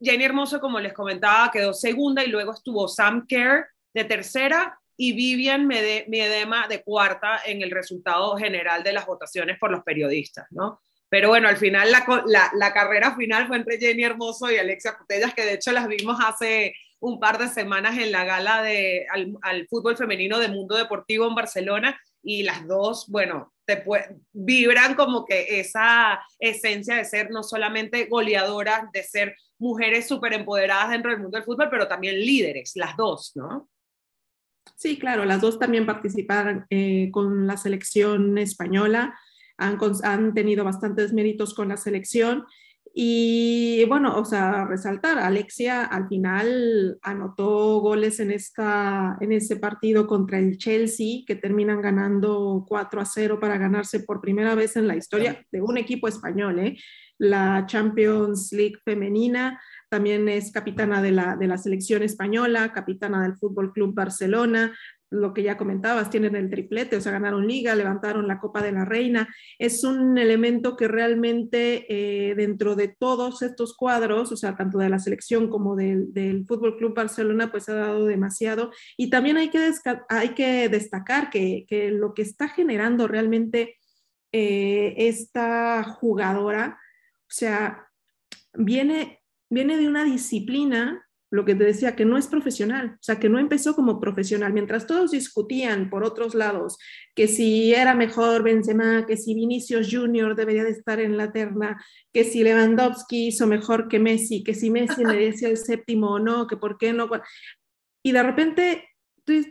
Jenny 0.00 0.24
Hermoso, 0.24 0.60
como 0.60 0.78
les 0.78 0.92
comentaba, 0.92 1.50
quedó 1.50 1.74
segunda 1.74 2.24
y 2.24 2.28
luego 2.28 2.52
estuvo 2.52 2.86
Sam 2.86 3.26
Kerr 3.26 3.66
de 3.92 4.04
tercera 4.04 4.78
y 4.96 5.14
Vivian 5.14 5.66
Miedema 5.66 6.68
de 6.68 6.82
cuarta 6.82 7.40
en 7.44 7.62
el 7.62 7.70
resultado 7.70 8.36
general 8.36 8.84
de 8.84 8.92
las 8.92 9.06
votaciones 9.06 9.58
por 9.58 9.70
los 9.70 9.82
periodistas, 9.82 10.46
¿no? 10.50 10.80
Pero 11.08 11.28
bueno, 11.28 11.48
al 11.48 11.56
final 11.56 11.90
la, 11.90 12.52
la, 12.54 12.72
carrera 12.72 13.16
final 13.16 13.48
fue 13.48 13.56
entre 13.56 13.78
Jenny 13.78 14.04
Hermoso 14.04 14.50
y 14.50 14.58
Alexia 14.58 14.96
Putellas, 14.96 15.34
que 15.34 15.44
de 15.44 15.54
hecho 15.54 15.72
las 15.72 15.88
vimos 15.88 16.18
hace 16.24 16.72
un 17.00 17.18
par 17.18 17.38
de 17.38 17.48
semanas 17.48 17.98
en 17.98 18.12
la 18.12 18.24
gala 18.24 18.62
de, 18.62 19.06
al, 19.10 19.66
fútbol 19.68 19.96
femenino 19.96 20.38
de 20.38 20.48
Mundo 20.48 20.76
Deportivo 20.76 21.26
en 21.26 21.34
Barcelona 21.34 21.98
y 22.22 22.42
las 22.42 22.66
dos, 22.66 23.06
bueno, 23.08 23.52
te 23.64 23.82
vibran 24.32 24.94
como 24.94 25.24
que 25.24 25.60
esa 25.60 26.20
esencia 26.38 26.96
de 26.96 27.04
ser 27.06 27.30
no 27.30 27.42
solamente 27.42 28.06
goleadoras, 28.06 28.92
de 28.92 29.02
ser 29.02 29.34
mujeres 29.58 30.06
súper 30.06 30.34
empoderadas 30.34 30.90
dentro 30.90 31.10
del 31.10 31.20
mundo 31.20 31.38
del 31.38 31.46
fútbol, 31.46 31.68
pero 31.70 31.88
también 31.88 32.20
líderes, 32.20 32.72
las 32.74 32.96
dos, 32.96 33.32
¿no? 33.34 33.68
Sí, 34.76 34.98
claro, 34.98 35.24
las 35.24 35.40
dos 35.40 35.58
también 35.58 35.86
participaron 35.86 36.66
eh, 36.70 37.10
con 37.10 37.46
la 37.46 37.56
selección 37.56 38.36
española, 38.36 39.18
han, 39.56 39.78
han 40.04 40.34
tenido 40.34 40.64
bastantes 40.64 41.12
méritos 41.12 41.54
con 41.54 41.68
la 41.68 41.76
selección 41.76 42.46
y 42.92 43.84
bueno, 43.86 44.16
o 44.18 44.24
sea, 44.24 44.64
resaltar, 44.64 45.18
Alexia 45.18 45.84
al 45.84 46.08
final 46.08 46.98
anotó 47.02 47.80
goles 47.80 48.18
en, 48.18 48.32
esta, 48.32 49.16
en 49.20 49.32
ese 49.32 49.56
partido 49.56 50.06
contra 50.06 50.38
el 50.38 50.58
Chelsea, 50.58 51.22
que 51.26 51.36
terminan 51.36 51.80
ganando 51.80 52.64
4 52.68 53.00
a 53.00 53.04
0 53.04 53.38
para 53.40 53.58
ganarse 53.58 54.00
por 54.00 54.20
primera 54.20 54.54
vez 54.56 54.76
en 54.76 54.88
la 54.88 54.96
historia 54.96 55.44
de 55.52 55.62
un 55.62 55.78
equipo 55.78 56.08
español, 56.08 56.58
¿eh? 56.58 56.76
la 57.18 57.66
Champions 57.66 58.50
League 58.52 58.78
femenina. 58.84 59.60
También 59.88 60.28
es 60.28 60.50
capitana 60.50 61.02
de 61.02 61.12
la, 61.12 61.36
de 61.36 61.46
la 61.46 61.58
selección 61.58 62.02
española, 62.02 62.72
capitana 62.72 63.22
del 63.22 63.36
Fútbol 63.36 63.72
Club 63.72 63.94
Barcelona, 63.94 64.76
lo 65.10 65.34
que 65.34 65.42
ya 65.42 65.56
comentabas, 65.56 66.08
tienen 66.08 66.36
el 66.36 66.48
triplete, 66.48 66.96
o 66.96 67.00
sea, 67.00 67.12
ganaron 67.12 67.46
liga, 67.46 67.74
levantaron 67.74 68.28
la 68.28 68.38
Copa 68.38 68.62
de 68.62 68.72
la 68.72 68.84
Reina. 68.84 69.28
Es 69.58 69.82
un 69.82 70.16
elemento 70.18 70.76
que 70.76 70.86
realmente 70.86 71.86
eh, 71.88 72.34
dentro 72.36 72.76
de 72.76 72.88
todos 72.88 73.42
estos 73.42 73.76
cuadros, 73.76 74.30
o 74.30 74.36
sea, 74.36 74.56
tanto 74.56 74.78
de 74.78 74.88
la 74.88 75.00
selección 75.00 75.48
como 75.48 75.74
del, 75.74 76.14
del 76.14 76.46
Fútbol 76.46 76.76
Club 76.76 76.94
Barcelona, 76.94 77.50
pues 77.50 77.68
ha 77.68 77.74
dado 77.74 78.06
demasiado. 78.06 78.70
Y 78.96 79.10
también 79.10 79.36
hay 79.36 79.50
que, 79.50 79.72
hay 80.08 80.28
que 80.30 80.68
destacar 80.68 81.28
que, 81.30 81.64
que, 81.68 81.90
lo 81.90 82.14
que 82.14 82.22
está 82.22 82.48
generando 82.48 83.08
realmente 83.08 83.78
eh, 84.32 84.94
esta 84.96 85.82
jugadora, 85.82 86.78
o 87.22 87.32
sea, 87.32 87.88
viene, 88.54 89.22
viene 89.48 89.76
de 89.76 89.88
una 89.88 90.04
disciplina 90.04 91.04
lo 91.30 91.44
que 91.44 91.54
te 91.54 91.64
decía, 91.64 91.94
que 91.94 92.04
no 92.04 92.18
es 92.18 92.26
profesional, 92.26 92.94
o 92.94 93.02
sea, 93.02 93.20
que 93.20 93.28
no 93.28 93.38
empezó 93.38 93.74
como 93.74 94.00
profesional. 94.00 94.52
Mientras 94.52 94.86
todos 94.86 95.12
discutían 95.12 95.88
por 95.88 96.02
otros 96.02 96.34
lados 96.34 96.76
que 97.14 97.28
si 97.28 97.72
era 97.72 97.94
mejor 97.94 98.42
Benzema, 98.42 99.06
que 99.06 99.16
si 99.16 99.34
Vinicius 99.34 99.88
Junior 99.90 100.34
debería 100.34 100.64
de 100.64 100.70
estar 100.70 100.98
en 100.98 101.16
la 101.16 101.30
terna, 101.30 101.82
que 102.12 102.24
si 102.24 102.42
Lewandowski 102.42 103.28
hizo 103.28 103.46
mejor 103.46 103.88
que 103.88 104.00
Messi, 104.00 104.42
que 104.42 104.54
si 104.54 104.70
Messi 104.70 105.04
merecía 105.04 105.48
el 105.48 105.56
séptimo 105.56 106.14
o 106.14 106.18
no, 106.18 106.48
que 106.48 106.56
por 106.56 106.78
qué 106.78 106.92
no. 106.92 107.08
Y 108.02 108.10
de 108.10 108.22
repente, 108.22 108.88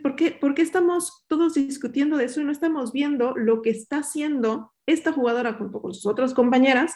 ¿por 0.02 0.16
qué, 0.16 0.32
¿por 0.32 0.54
qué 0.54 0.62
estamos 0.62 1.24
todos 1.28 1.54
discutiendo 1.54 2.18
de 2.18 2.24
eso 2.26 2.42
y 2.42 2.44
no 2.44 2.52
estamos 2.52 2.92
viendo 2.92 3.34
lo 3.36 3.62
que 3.62 3.70
está 3.70 3.98
haciendo 3.98 4.72
esta 4.86 5.12
jugadora 5.12 5.54
junto 5.54 5.80
con 5.80 5.94
sus 5.94 6.04
otras 6.04 6.34
compañeras 6.34 6.94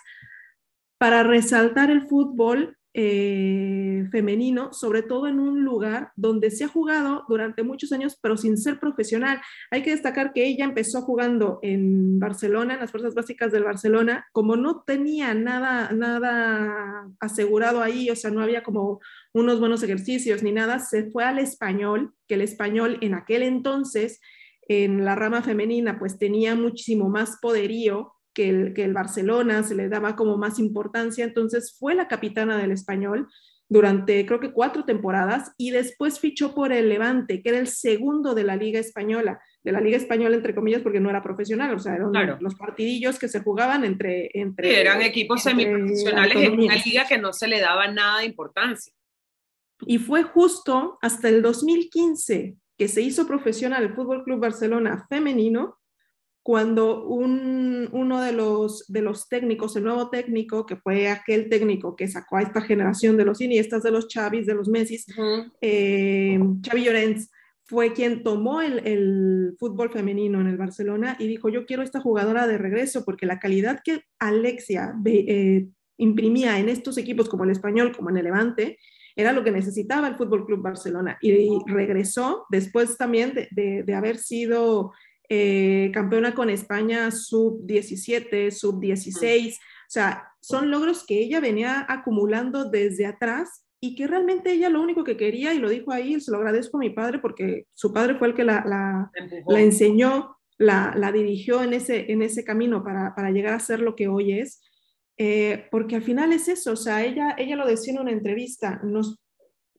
para 0.99 1.23
resaltar 1.23 1.91
el 1.91 2.07
fútbol 2.07 2.77
eh, 2.97 4.07
femenino, 4.13 4.73
sobre 4.73 5.03
todo 5.03 5.27
en 5.27 5.41
un 5.41 5.65
lugar 5.65 6.13
donde 6.15 6.53
se 6.53 6.63
ha 6.63 6.69
jugado 6.69 7.25
durante 7.29 7.65
muchos 7.65 7.91
años, 7.91 8.17
pero 8.23 8.37
sin 8.37 8.57
ser 8.57 8.79
profesional. 8.79 9.41
Hay 9.73 9.83
que 9.83 9.91
destacar 9.91 10.33
que 10.33 10.47
ella 10.47 10.65
empezó 10.65 11.03
jugando 11.03 11.59
en 11.63 12.21
Barcelona, 12.21 12.75
en 12.75 12.81
las 12.81 12.93
fuerzas 12.93 13.15
básicas 13.15 13.51
del 13.51 13.65
Barcelona, 13.65 14.27
como 14.31 14.55
no 14.55 14.85
tenía 14.87 15.35
nada, 15.35 15.91
nada 15.91 17.11
asegurado 17.19 17.83
ahí, 17.83 18.11
o 18.11 18.17
sea, 18.17 18.31
no 18.31 18.41
había 18.41 18.63
como 18.63 19.01
unos 19.33 19.59
buenos 19.59 19.83
ejercicios 19.83 20.45
ni 20.45 20.53
nada, 20.53 20.79
se 20.79 21.11
fue 21.11 21.25
al 21.25 21.41
español, 21.41 22.15
que 22.29 22.35
el 22.35 22.43
español 22.43 22.99
en 23.01 23.15
aquel 23.15 23.43
entonces, 23.43 24.21
en 24.69 25.05
la 25.05 25.17
rama 25.17 25.43
femenina, 25.43 25.99
pues 25.99 26.17
tenía 26.17 26.55
muchísimo 26.55 27.09
más 27.09 27.39
poderío 27.43 28.13
que 28.35 28.49
el, 28.49 28.75
que 28.75 28.85
el 28.85 28.93
Barcelona, 28.93 29.63
se 29.63 29.75
le 29.75 29.89
daba 29.89 30.17
como 30.17 30.37
más 30.37 30.59
importancia, 30.59 31.25
entonces 31.25 31.77
fue 31.79 31.95
la 31.95 32.09
capitana 32.09 32.59
del 32.59 32.73
español 32.73 33.29
durante 33.69 34.27
creo 34.27 34.41
que 34.41 34.53
cuatro 34.53 34.85
temporadas 34.85 35.53
y 35.57 35.71
después 35.71 36.21
fichó 36.21 36.55
por 36.55 36.73
el 36.73 36.89
Levante, 36.89 37.43
que 37.43 37.49
era 37.49 37.59
el 37.59 37.69
segundo 37.69 38.35
de 38.35 38.45
la 38.45 38.57
Liga 38.57 38.79
Española, 38.79 39.41
de 39.63 39.73
la 39.73 39.81
Liga 39.81 39.97
Española 39.97 40.37
entre 40.37 40.55
comillas 40.55 40.83
porque 40.83 41.01
no 41.01 41.09
era 41.09 41.23
profesional, 41.23 41.75
o 41.75 41.79
sea, 41.79 41.95
eran 41.95 42.39
los 42.41 42.55
partidillos 42.57 43.19
que 43.19 43.29
se 43.29 43.41
jugaban 43.41 43.85
entre... 43.85 44.31
entre 44.35 44.81
eran 44.81 45.01
equipos 45.01 45.43
semiprofesionales 45.43 46.37
en 46.37 46.61
una 46.61 46.77
liga 46.77 47.07
que 47.09 47.19
no 47.19 47.33
se 47.33 47.49
le 47.49 47.61
daba 47.61 47.89
nada 47.89 48.21
de 48.21 48.27
importancia. 48.27 48.93
Y 49.87 49.99
fue 49.99 50.23
justo 50.23 50.99
hasta 51.01 51.29
el 51.29 51.43
2015 51.43 52.57
que 52.77 52.89
se 52.89 53.03
hizo 53.03 53.27
profesional 53.27 53.83
el 53.83 53.95
Fútbol 53.95 54.25
Club 54.25 54.41
Barcelona 54.41 55.07
femenino 55.09 55.79
cuando 56.45 57.07
uno 57.07 58.21
de 58.21 58.33
los, 58.33 58.85
de 58.89 59.01
los 59.01 59.31
técnicos, 59.31 59.77
el 59.77 59.85
nuevo 59.85 60.11
técnico, 60.11 60.67
que 60.67 60.77
fue 60.77 61.09
aquel 61.09 61.49
técnico 61.49 61.97
que 61.97 62.07
sacó 62.07 62.37
a 62.37 62.43
esta 62.43 62.61
generación 62.61 63.17
de 63.17 63.25
los 63.25 63.41
Iniestas, 63.41 63.83
de 63.83 63.91
los 63.91 64.09
Chavis, 64.09 64.47
de 64.47 64.55
los 64.55 64.69
Messis, 64.69 65.07
eh, 65.63 66.39
Xavi 66.63 66.85
Llorens, 66.85 67.31
fue 67.65 67.95
quien 67.95 68.23
tomó 68.23 68.61
el, 68.61 69.57
fútbol 69.59 69.91
femenino 69.91 70.39
en 70.39 70.49
el 70.49 70.59
Barcelona 70.59 71.17
y 71.19 71.29
dijo, 71.29 71.49
yo 71.49 71.65
quiero 71.65 71.83
esta 71.83 72.03
jugadora 72.03 72.47
de 72.47 72.59
regreso 72.59 73.07
porque 73.07 73.25
la 73.25 73.39
calidad 73.39 73.81
que 73.83 74.03
Alexia 74.19 74.95
eh, 75.07 75.67
imprimía 75.97 76.59
en 76.59 76.69
estos 76.69 76.99
equipos 76.99 77.31
como 77.31 77.45
el 77.45 77.53
español, 77.53 77.97
como 77.97 78.11
en 78.11 78.19
el 78.19 78.25
Levante, 78.25 78.79
era 79.17 79.33
lo 79.33 79.45
que 79.45 79.51
necesitaba 79.51 80.09
el 80.09 80.17
Fútbol 80.17 80.45
Club 80.45 80.61
Barcelona. 80.61 81.17
Y, 81.23 81.59
regresó 81.67 82.45
después 82.51 82.99
también 82.99 83.33
de, 83.33 83.83
de 83.83 83.95
haber 83.95 84.19
sido 84.19 84.93
eh, 85.29 85.91
campeona 85.93 86.35
con 86.35 86.51
España 86.51 87.11
sub-17, 87.11 88.51
sub-16. 88.51 89.57
O 89.57 89.61
sea, 89.89 90.29
son 90.41 90.71
logros 90.71 91.05
que 91.07 91.21
ella 91.21 91.41
venía 91.41 91.87
acumulando 91.89 92.71
desde 92.71 93.07
atrás 93.07 93.65
y 93.81 93.95
que 93.95 94.07
realmente 94.07 94.53
ella 94.53 94.69
lo 94.71 94.83
único 94.83 95.05
que 95.05 95.17
quería, 95.17 95.53
y 95.53 95.59
lo 95.59 95.69
dijo 95.69 95.93
ahí, 95.93 96.21
se 96.21 96.31
lo 96.31 96.39
agradezco 96.39 96.79
a 96.79 96.81
mi 96.81 96.91
padre 96.91 97.19
porque 97.19 97.67
su 97.75 97.93
padre 97.93 98.17
fue 98.17 98.29
el 98.29 98.35
que 98.35 98.45
la, 98.45 98.65
la, 98.67 99.61
enseñó, 99.61 100.37
la, 100.57 100.95
la, 100.97 101.13
dirigió 101.13 101.63
en 101.63 101.75
ese, 101.75 102.11
en 102.11 102.23
ese 102.23 102.45
camino 102.45 102.83
para, 102.83 103.15
para 103.15 103.31
llegar 103.31 103.55
a 103.55 103.61
ser 103.61 103.81
lo 103.81 103.95
que 103.95 104.09
hoy 104.09 104.39
es. 104.39 104.63
Eh, 105.17 105.67
porque 105.71 105.97
al 105.97 106.03
final 106.03 106.33
es 106.33 106.49
eso, 106.49 106.73
o 106.73 106.77
sea, 106.77 107.05
ella, 107.05 107.37
ella 107.39 107.55
lo 107.55 107.67
decía 107.67 107.93
en 107.93 108.01
una 108.01 108.11
entrevista, 108.11 108.81
nos, 108.83 109.21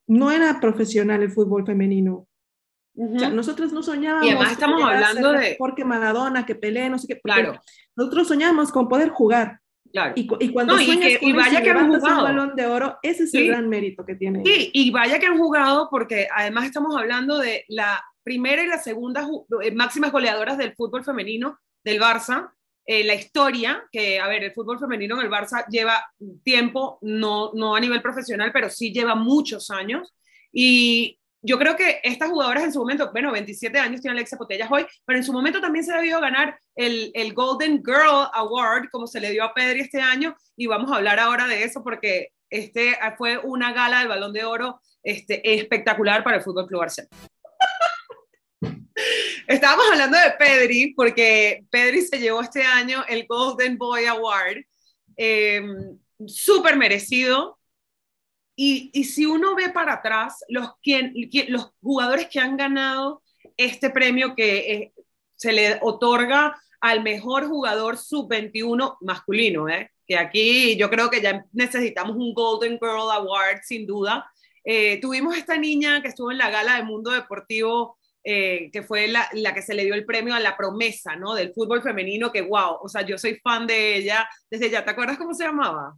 no 0.07 0.31
era 0.31 0.59
profesional 0.61 1.23
el 1.23 1.31
fútbol 1.31 1.65
femenino, 1.65 2.27
nosotros 2.95 3.73
no 3.73 3.83
soñábamos. 3.83 4.27
Y 4.27 4.29
además 4.31 4.51
estamos 4.51 4.83
hablando 4.83 5.31
de. 5.33 5.55
Porque 5.57 5.83
Maradona, 5.85 6.45
que 6.45 6.55
Pelé, 6.55 6.89
no 6.89 6.97
sé 6.97 7.07
qué. 7.07 7.19
Claro. 7.21 7.59
Nosotros 7.95 8.27
soñábamos 8.27 8.71
con 8.71 8.87
poder 8.87 9.09
jugar. 9.09 9.59
Claro. 9.91 10.13
Y, 10.15 10.27
y 10.39 10.49
cuando 10.51 10.77
sueñas 10.77 11.13
y, 11.21 11.31
vaya 11.31 11.61
que 11.61 11.69
han 11.69 11.87
jugado. 11.87 12.17
un 12.17 12.23
balón 12.23 12.55
de 12.55 12.65
oro, 12.65 12.97
ese 13.01 13.23
es 13.23 13.33
el 13.33 13.47
gran 13.47 13.69
mérito 13.69 14.05
que 14.05 14.15
tiene. 14.15 14.43
Sí, 14.45 14.71
y 14.73 14.91
vaya 14.91 15.19
que 15.19 15.25
han 15.25 15.37
jugado, 15.37 15.87
porque 15.89 16.27
además 16.35 16.65
estamos 16.65 16.95
hablando 16.97 17.37
de 17.37 17.63
la 17.69 18.03
primera 18.23 18.63
y 18.63 18.67
la 18.67 18.79
segunda 18.79 19.25
eh, 19.61 19.71
máximas 19.71 20.11
goleadoras 20.11 20.57
del 20.57 20.73
fútbol 20.75 21.03
femenino 21.03 21.59
del 21.83 22.01
Barça. 22.01 22.51
Eh, 22.87 23.03
la 23.03 23.15
historia, 23.15 23.83
que 23.91 24.19
a 24.19 24.27
ver, 24.27 24.43
el 24.43 24.53
fútbol 24.53 24.79
femenino 24.79 25.15
en 25.15 25.25
el 25.25 25.31
Barça 25.31 25.65
lleva 25.69 26.05
tiempo, 26.43 26.99
no, 27.01 27.51
no 27.53 27.75
a 27.75 27.79
nivel 27.79 28.01
profesional, 28.01 28.51
pero 28.51 28.69
sí 28.69 28.91
lleva 28.91 29.15
muchos 29.15 29.71
años. 29.71 30.13
Y 30.51 31.17
yo 31.45 31.59
creo 31.59 31.75
que 31.75 31.99
estas 32.03 32.29
jugadoras 32.29 32.63
en 32.63 32.73
su 32.73 32.79
momento, 32.79 33.11
bueno, 33.11 33.31
27 33.31 33.77
años 33.77 34.01
tiene 34.01 34.17
Alexa 34.17 34.37
Potellas 34.37 34.69
hoy, 34.71 34.85
pero 35.05 35.19
en 35.19 35.23
su 35.23 35.31
momento 35.31 35.61
también 35.61 35.85
se 35.85 35.93
ha 35.93 36.19
ganar 36.19 36.59
el, 36.75 37.11
el, 37.13 37.33
Golden 37.33 37.83
Girl 37.85 38.27
Award, 38.33 38.89
como 38.91 39.05
se 39.05 39.19
le 39.19 39.31
dio 39.31 39.43
a 39.43 39.53
Pedri 39.53 39.81
este 39.81 40.01
año, 40.01 40.35
y 40.55 40.65
vamos 40.65 40.91
a 40.91 40.95
hablar 40.95 41.19
ahora 41.19 41.45
de 41.45 41.63
eso 41.63 41.83
porque 41.83 42.29
este 42.49 42.97
fue 43.17 43.37
una 43.37 43.73
gala 43.73 43.99
del 43.99 44.07
Balón 44.07 44.33
de 44.33 44.43
Oro 44.43 44.81
este, 45.03 45.53
espectacular 45.53 46.23
para 46.23 46.37
el 46.37 46.43
Fútbol 46.43 46.67
Club 46.67 46.79
Barcelona. 46.79 47.15
Estábamos 49.47 49.85
hablando 49.91 50.17
de 50.17 50.31
Pedri, 50.31 50.93
porque 50.95 51.63
Pedri 51.69 52.01
se 52.01 52.19
llevó 52.19 52.41
este 52.41 52.63
año 52.63 53.03
el 53.07 53.27
Golden 53.27 53.77
Boy 53.77 54.05
Award, 54.05 54.63
eh, 55.17 55.63
súper 56.25 56.75
merecido, 56.75 57.54
y, 58.55 59.03
si 59.03 59.25
uno 59.25 59.55
ve 59.55 59.69
para 59.69 59.93
atrás, 59.93 60.43
los, 60.47 60.69
jugadores 61.81 62.27
que 62.27 62.39
han 62.39 62.55
ganado 62.55 63.21
este 63.57 63.89
premio 63.89 64.33
que 64.35 64.57
eh, 64.71 64.93
se 65.35 65.51
le 65.51 65.79
otorga 65.81 66.57
al 66.79 67.03
mejor 67.03 67.47
jugador 67.47 67.97
sub-21 67.97 68.97
masculino, 69.01 69.67
¿eh? 69.67 69.91
que 70.07 70.17
aquí 70.17 70.77
yo 70.77 70.89
creo 70.89 71.09
que 71.09 71.21
ya 71.21 71.45
necesitamos 71.51 72.15
un 72.15 72.33
Golden 72.33 72.79
Girl 72.79 73.11
Award 73.11 73.61
sin 73.63 73.85
duda. 73.85 74.29
Eh, 74.63 74.99
tuvimos 75.01 75.35
esta 75.35 75.57
niña 75.57 76.01
que 76.01 76.09
estuvo 76.09 76.31
en 76.31 76.37
la 76.37 76.49
gala 76.49 76.75
del 76.75 76.85
mundo 76.85 77.11
deportivo, 77.11 77.97
eh, 78.23 78.69
que 78.71 78.83
fue 78.83 79.07
la, 79.07 79.27
la, 79.33 79.53
que 79.53 79.61
se 79.61 79.73
le 79.73 79.83
dio 79.83 79.93
el 79.93 80.05
premio 80.05 80.33
a 80.33 80.39
la 80.39 80.57
promesa, 80.57 81.15
¿no? 81.15 81.33
Del 81.33 81.53
fútbol 81.53 81.81
femenino, 81.81 82.31
que 82.31 82.41
wow, 82.41 82.77
o 82.81 82.89
sea, 82.89 83.01
yo 83.01 83.17
soy 83.17 83.35
fan 83.35 83.67
de 83.67 83.97
ella 83.97 84.27
desde 84.49 84.69
ya. 84.69 84.83
¿Te 84.83 84.91
acuerdas 84.91 85.17
cómo 85.17 85.33
se 85.33 85.43
llamaba? 85.43 85.95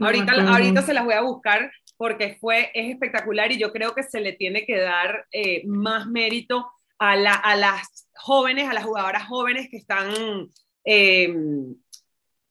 Ahorita, 0.00 0.32
ahorita 0.32 0.82
se 0.82 0.94
las 0.94 1.04
voy 1.04 1.14
a 1.14 1.22
buscar 1.22 1.70
porque 1.96 2.36
fue, 2.40 2.70
es 2.74 2.90
espectacular 2.90 3.50
y 3.50 3.58
yo 3.58 3.72
creo 3.72 3.94
que 3.94 4.04
se 4.04 4.20
le 4.20 4.32
tiene 4.32 4.64
que 4.64 4.78
dar 4.78 5.26
eh, 5.32 5.62
más 5.66 6.06
mérito 6.06 6.70
a, 6.98 7.16
la, 7.16 7.34
a, 7.34 7.56
las 7.56 8.08
jóvenes, 8.14 8.68
a 8.68 8.74
las 8.74 8.84
jugadoras 8.84 9.26
jóvenes 9.26 9.68
que 9.70 9.78
están 9.78 10.48
eh, 10.84 11.34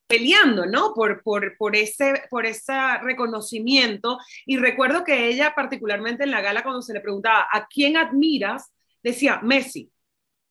peleando, 0.08 0.66
¿no? 0.66 0.94
Por, 0.94 1.22
por, 1.22 1.58
por, 1.58 1.75
ese, 1.75 2.24
por 2.30 2.46
ese 2.46 2.74
reconocimiento. 3.01 4.18
Y 4.46 4.58
recuerdo 4.58 5.04
que 5.04 5.27
ella, 5.27 5.54
particularmente 5.56 6.24
en 6.24 6.32
la 6.32 6.42
gala, 6.42 6.63
cuando 6.63 6.82
se 6.82 6.94
le 6.94 7.01
preguntaba, 7.01 7.48
¿a 7.51 7.68
quién 7.68 7.98
admiras? 7.98 8.72
Decía, 9.04 9.39
Messi, 9.44 9.92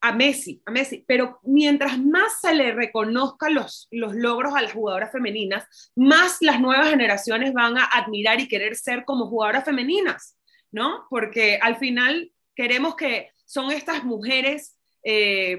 a 0.07 0.13
Messi, 0.13 0.63
a 0.65 0.71
Messi. 0.71 1.05
Pero 1.07 1.41
mientras 1.43 1.99
más 1.99 2.41
se 2.41 2.55
le 2.55 2.73
reconozcan 2.73 3.55
los, 3.55 3.89
los 3.91 4.15
logros 4.15 4.55
a 4.55 4.63
las 4.63 4.73
jugadoras 4.73 5.11
femeninas, 5.11 5.93
más 5.97 6.39
las 6.41 6.61
nuevas 6.61 6.91
generaciones 6.91 7.53
van 7.53 7.77
a 7.77 7.85
admirar 7.85 8.41
y 8.41 8.49
querer 8.49 8.77
ser 8.77 9.05
como 9.05 9.27
jugadoras 9.27 9.65
femeninas, 9.65 10.37
¿no? 10.71 11.07
Porque 11.11 11.59
al 11.61 11.77
final 11.77 12.33
queremos 12.55 12.95
que 12.95 13.31
son 13.45 13.73
estas 13.73 14.05
mujeres, 14.05 14.77
eh, 15.03 15.59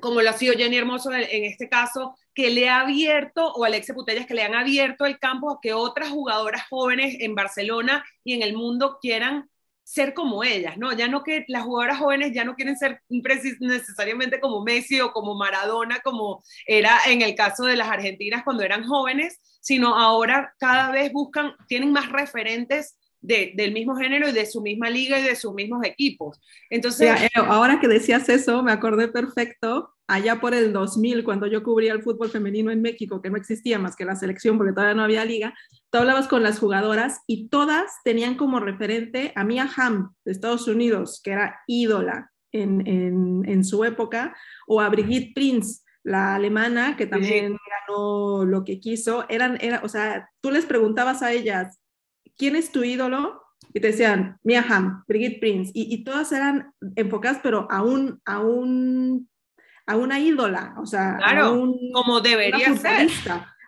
como 0.00 0.20
lo 0.20 0.28
ha 0.28 0.34
sido 0.34 0.54
Jenny 0.54 0.76
Hermoso 0.76 1.12
en 1.12 1.44
este 1.44 1.68
caso, 1.68 2.14
que 2.34 2.50
le 2.50 2.68
ha 2.68 2.80
abierto, 2.80 3.52
o 3.54 3.64
Alexia 3.64 3.94
Putellas, 3.94 4.26
que 4.26 4.34
le 4.34 4.42
han 4.42 4.54
abierto 4.54 5.06
el 5.06 5.18
campo 5.18 5.50
a 5.50 5.58
que 5.62 5.72
otras 5.72 6.10
jugadoras 6.10 6.68
jóvenes 6.68 7.16
en 7.20 7.34
Barcelona 7.34 8.04
y 8.22 8.34
en 8.34 8.42
el 8.42 8.54
mundo 8.54 8.98
quieran 9.00 9.48
ser 9.86 10.14
como 10.14 10.42
ellas, 10.42 10.76
¿no? 10.76 10.92
Ya 10.94 11.06
no 11.06 11.22
que 11.22 11.44
las 11.46 11.62
jugadoras 11.62 11.98
jóvenes 11.98 12.32
ya 12.34 12.44
no 12.44 12.56
quieren 12.56 12.76
ser 12.76 13.02
necesariamente 13.08 14.40
como 14.40 14.64
Messi 14.64 15.00
o 15.00 15.12
como 15.12 15.36
Maradona, 15.36 16.00
como 16.00 16.42
era 16.66 16.98
en 17.06 17.22
el 17.22 17.36
caso 17.36 17.64
de 17.66 17.76
las 17.76 17.88
argentinas 17.88 18.42
cuando 18.42 18.64
eran 18.64 18.84
jóvenes, 18.84 19.38
sino 19.60 19.96
ahora 19.96 20.52
cada 20.58 20.90
vez 20.90 21.12
buscan, 21.12 21.54
tienen 21.68 21.92
más 21.92 22.10
referentes 22.10 22.98
del 23.20 23.72
mismo 23.72 23.96
género 23.96 24.28
y 24.28 24.32
de 24.32 24.46
su 24.46 24.62
misma 24.62 24.90
liga 24.90 25.18
y 25.18 25.24
de 25.24 25.36
sus 25.36 25.54
mismos 25.54 25.84
equipos. 25.84 26.40
Entonces, 26.70 27.22
eh, 27.22 27.30
ahora 27.34 27.80
que 27.80 27.88
decías 27.88 28.28
eso, 28.28 28.62
me 28.62 28.72
acordé 28.72 29.08
perfecto, 29.08 29.94
allá 30.06 30.40
por 30.40 30.54
el 30.54 30.72
2000, 30.72 31.24
cuando 31.24 31.46
yo 31.46 31.62
cubría 31.62 31.92
el 31.92 32.02
fútbol 32.02 32.30
femenino 32.30 32.70
en 32.70 32.82
México, 32.82 33.20
que 33.20 33.30
no 33.30 33.36
existía 33.36 33.78
más 33.78 33.96
que 33.96 34.04
la 34.04 34.16
selección 34.16 34.56
porque 34.56 34.72
todavía 34.72 34.94
no 34.94 35.02
había 35.02 35.24
liga, 35.24 35.54
tú 35.90 35.98
hablabas 35.98 36.28
con 36.28 36.42
las 36.42 36.58
jugadoras 36.58 37.22
y 37.26 37.48
todas 37.48 37.90
tenían 38.04 38.36
como 38.36 38.60
referente 38.60 39.32
a 39.34 39.44
Mia 39.44 39.68
Hamm 39.76 40.12
de 40.24 40.32
Estados 40.32 40.68
Unidos, 40.68 41.20
que 41.22 41.32
era 41.32 41.60
ídola 41.66 42.30
en, 42.52 42.86
en, 42.86 43.42
en 43.46 43.64
su 43.64 43.84
época, 43.84 44.36
o 44.66 44.80
a 44.80 44.88
Brigitte 44.88 45.34
Prince, 45.34 45.82
la 46.06 46.36
alemana, 46.36 46.96
que 46.96 47.06
también 47.06 47.56
ganó 47.88 48.44
lo 48.44 48.62
que 48.62 48.78
quiso. 48.78 49.24
Eran, 49.28 49.58
era, 49.60 49.80
o 49.82 49.88
sea, 49.88 50.30
tú 50.40 50.52
les 50.52 50.64
preguntabas 50.64 51.20
a 51.20 51.32
ellas, 51.32 51.80
¿quién 52.36 52.56
es 52.56 52.70
tu 52.72 52.84
ídolo? 52.84 53.42
Y 53.72 53.80
te 53.80 53.88
decían, 53.88 54.38
Mia 54.42 54.64
Hamm, 54.66 55.04
Brigitte 55.06 55.40
Prince, 55.40 55.72
y, 55.74 55.92
y, 55.92 56.04
todas 56.04 56.32
eran 56.32 56.72
enfocadas, 56.94 57.40
pero 57.42 57.66
a, 57.70 57.82
un, 57.82 58.20
a, 58.24 58.40
un, 58.40 59.28
a 59.86 59.96
una 59.96 60.18
ídola, 60.18 60.74
o 60.78 60.86
sea, 60.86 61.16
claro, 61.18 61.54
un, 61.54 61.92
como 61.92 62.20
debería 62.20 62.74
ser. 62.76 63.10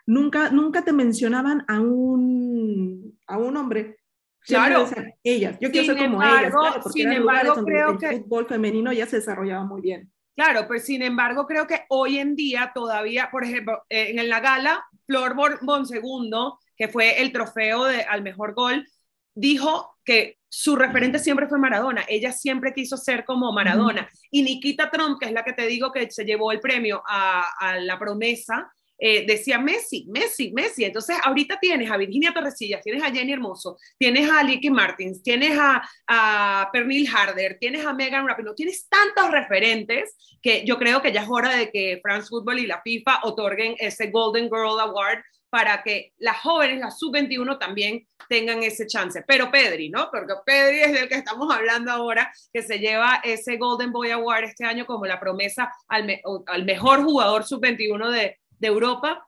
Nunca, 0.07 0.51
nunca 0.51 0.83
te 0.83 0.93
mencionaban 0.93 1.65
a 1.69 1.81
un, 1.81 3.19
a 3.27 3.37
un 3.37 3.57
hombre. 3.59 3.99
claro. 4.41 4.85
Decían, 4.85 5.13
ellas, 5.23 5.59
yo 5.61 5.71
quiero 5.71 5.95
ser 5.95 5.99
como 5.99 6.23
ellas, 6.23 6.53
claro, 6.53 6.83
sin 6.91 7.13
embargo, 7.13 7.65
creo 7.65 7.91
el 7.91 7.99
que 7.99 8.09
el 8.09 8.23
fútbol 8.23 8.47
femenino 8.47 8.93
ya 8.93 9.07
se 9.07 9.17
desarrollaba 9.17 9.65
muy 9.65 9.83
bien. 9.83 10.11
Claro, 10.35 10.67
pero 10.69 10.81
sin 10.81 11.03
embargo 11.03 11.47
creo 11.47 11.67
que 11.67 11.83
hoy 11.89 12.19
en 12.19 12.37
día 12.37 12.71
todavía, 12.73 13.29
por 13.31 13.45
ejemplo, 13.45 13.83
eh, 13.91 14.15
en 14.17 14.29
la 14.29 14.41
gala, 14.41 14.87
Flor 15.05 15.35
Bonsegundo 15.63 16.61
que 16.79 16.89
fue 16.89 17.21
el 17.21 17.33
trofeo 17.33 17.85
de, 17.85 18.03
al 18.03 18.23
mejor 18.23 18.55
gol, 18.55 18.87
dijo 19.35 19.97
que 20.05 20.39
su 20.49 20.77
referente 20.77 21.19
siempre 21.19 21.49
fue 21.49 21.59
Maradona. 21.59 22.05
Ella 22.09 22.33
siempre 22.33 22.73
quiso 22.73 22.97
ser 22.97 23.25
como 23.25 23.53
Maradona. 23.53 24.09
Y 24.31 24.43
Nikita 24.43 24.91
Trump, 24.91 25.19
que 25.21 25.27
es 25.27 25.33
la 25.33 25.45
que 25.45 25.53
te 25.53 25.67
digo 25.67 25.93
que 25.93 26.11
se 26.11 26.25
llevó 26.25 26.53
el 26.53 26.61
premio 26.61 27.03
a, 27.07 27.45
a 27.59 27.79
la 27.79 27.99
promesa, 27.99 28.73
eh, 29.01 29.25
decía 29.27 29.59
Messi, 29.59 30.07
Messi, 30.09 30.51
Messi. 30.53 30.85
Entonces, 30.85 31.17
ahorita 31.23 31.59
tienes 31.61 31.89
a 31.89 31.97
Virginia 31.97 32.33
Torresillas, 32.35 32.83
tienes 32.83 33.03
a 33.03 33.13
Jenny 33.13 33.33
Hermoso, 33.33 33.79
tienes 33.97 34.29
a 34.29 34.43
Licky 34.43 34.71
Martins, 34.71 35.23
tienes 35.23 35.57
a, 35.57 35.89
a 36.09 36.69
Pernil 36.73 37.09
Harder, 37.09 37.59
tienes 37.61 37.87
a 37.87 37.95
Megan 37.95 38.27
Rapinoe, 38.27 38.55
tienes 38.57 38.89
tantos 38.89 39.31
referentes 39.31 40.17
que 40.43 40.65
yo 40.67 40.79
creo 40.79 41.01
que 41.01 41.13
ya 41.13 41.23
es 41.23 41.29
hora 41.31 41.55
de 41.57 41.71
que 41.71 42.01
France 42.03 42.29
Football 42.29 42.59
y 42.59 42.67
la 42.67 42.83
FIFA 42.83 43.21
otorguen 43.23 43.77
ese 43.79 44.11
Golden 44.11 44.45
Girl 44.45 44.81
Award 44.81 45.23
para 45.51 45.83
que 45.83 46.13
las 46.19 46.41
jóvenes, 46.41 46.81
las 46.81 46.99
sub-21 46.99 47.59
también 47.59 48.07
tengan 48.29 48.63
ese 48.63 48.87
chance. 48.87 49.23
Pero 49.27 49.51
Pedri, 49.51 49.89
¿no? 49.89 50.11
Porque 50.11 50.35
Pedri 50.45 50.81
es 50.81 50.93
del 50.93 51.09
que 51.09 51.15
estamos 51.15 51.53
hablando 51.55 51.91
ahora, 51.91 52.33
que 52.53 52.63
se 52.63 52.79
lleva 52.79 53.21
ese 53.25 53.57
Golden 53.57 53.93
Boy 53.93 54.11
Award 54.11 54.45
este 54.45 54.65
año 54.65 54.87
como 54.87 55.07
la 55.07 55.21
promesa 55.21 55.73
al, 55.89 56.05
me 56.05 56.23
al 56.47 56.65
mejor 56.65 57.03
jugador 57.03 57.45
sub-21 57.45 58.11
de, 58.11 58.39
de 58.59 58.67
Europa. 58.67 59.25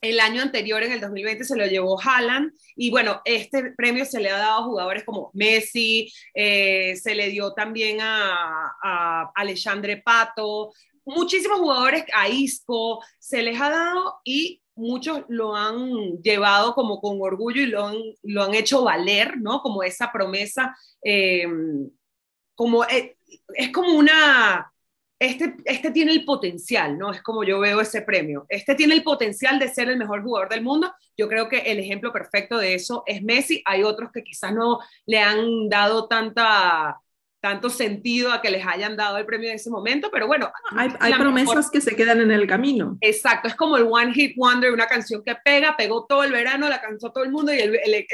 El 0.00 0.18
año 0.18 0.42
anterior, 0.42 0.82
en 0.82 0.90
el 0.90 1.00
2020, 1.00 1.44
se 1.44 1.56
lo 1.56 1.64
llevó 1.64 2.00
Haaland. 2.00 2.52
Y 2.74 2.90
bueno, 2.90 3.22
este 3.24 3.72
premio 3.76 4.04
se 4.04 4.18
le 4.18 4.30
ha 4.30 4.38
dado 4.38 4.60
a 4.60 4.64
jugadores 4.64 5.04
como 5.04 5.30
Messi, 5.32 6.12
eh, 6.34 6.96
se 6.96 7.14
le 7.14 7.28
dio 7.28 7.52
también 7.52 8.00
a, 8.00 8.74
a 8.82 9.30
Alexandre 9.36 9.98
Pato, 9.98 10.72
muchísimos 11.04 11.58
jugadores, 11.58 12.04
a 12.12 12.28
Isco, 12.28 13.00
se 13.18 13.42
les 13.42 13.60
ha 13.60 13.70
dado 13.70 14.20
y 14.24 14.61
muchos 14.74 15.24
lo 15.28 15.54
han 15.54 16.22
llevado 16.22 16.74
como 16.74 17.00
con 17.00 17.18
orgullo 17.20 17.62
y 17.62 17.66
lo 17.66 17.86
han, 17.86 17.96
lo 18.22 18.42
han 18.42 18.54
hecho 18.54 18.84
valer, 18.84 19.38
¿no? 19.38 19.60
Como 19.60 19.82
esa 19.82 20.10
promesa, 20.12 20.76
eh, 21.02 21.46
como 22.54 22.84
eh, 22.84 23.16
es 23.54 23.70
como 23.70 23.94
una, 23.94 24.72
este, 25.18 25.56
este 25.64 25.90
tiene 25.90 26.12
el 26.12 26.24
potencial, 26.24 26.98
¿no? 26.98 27.12
Es 27.12 27.22
como 27.22 27.44
yo 27.44 27.60
veo 27.60 27.80
ese 27.80 28.02
premio. 28.02 28.46
Este 28.48 28.74
tiene 28.74 28.94
el 28.94 29.02
potencial 29.02 29.58
de 29.58 29.68
ser 29.68 29.88
el 29.88 29.98
mejor 29.98 30.22
jugador 30.22 30.48
del 30.48 30.62
mundo. 30.62 30.92
Yo 31.16 31.28
creo 31.28 31.48
que 31.48 31.58
el 31.58 31.78
ejemplo 31.78 32.12
perfecto 32.12 32.58
de 32.58 32.74
eso 32.74 33.04
es 33.06 33.22
Messi. 33.22 33.62
Hay 33.64 33.82
otros 33.82 34.10
que 34.12 34.24
quizás 34.24 34.52
no 34.52 34.80
le 35.06 35.18
han 35.18 35.68
dado 35.68 36.08
tanta 36.08 37.00
tanto 37.42 37.70
sentido 37.70 38.30
a 38.30 38.40
que 38.40 38.50
les 38.50 38.64
hayan 38.64 38.96
dado 38.96 39.18
el 39.18 39.26
premio 39.26 39.50
en 39.50 39.56
ese 39.56 39.68
momento, 39.68 40.10
pero 40.12 40.28
bueno. 40.28 40.52
Hay, 40.76 40.90
hay 41.00 41.12
promesas 41.14 41.56
mejor... 41.56 41.70
que 41.72 41.80
se 41.80 41.96
quedan 41.96 42.20
en 42.20 42.30
el 42.30 42.46
camino. 42.46 42.96
Exacto, 43.00 43.48
es 43.48 43.56
como 43.56 43.76
el 43.76 43.82
One 43.82 44.14
Hit 44.14 44.36
Wonder, 44.36 44.72
una 44.72 44.86
canción 44.86 45.24
que 45.24 45.34
pega, 45.44 45.76
pegó 45.76 46.06
todo 46.06 46.22
el 46.22 46.30
verano, 46.30 46.68
la 46.68 46.80
cantó 46.80 47.10
todo 47.10 47.24
el 47.24 47.32
mundo 47.32 47.52
y 47.52 47.58
el, 47.58 47.74
el, 47.84 48.06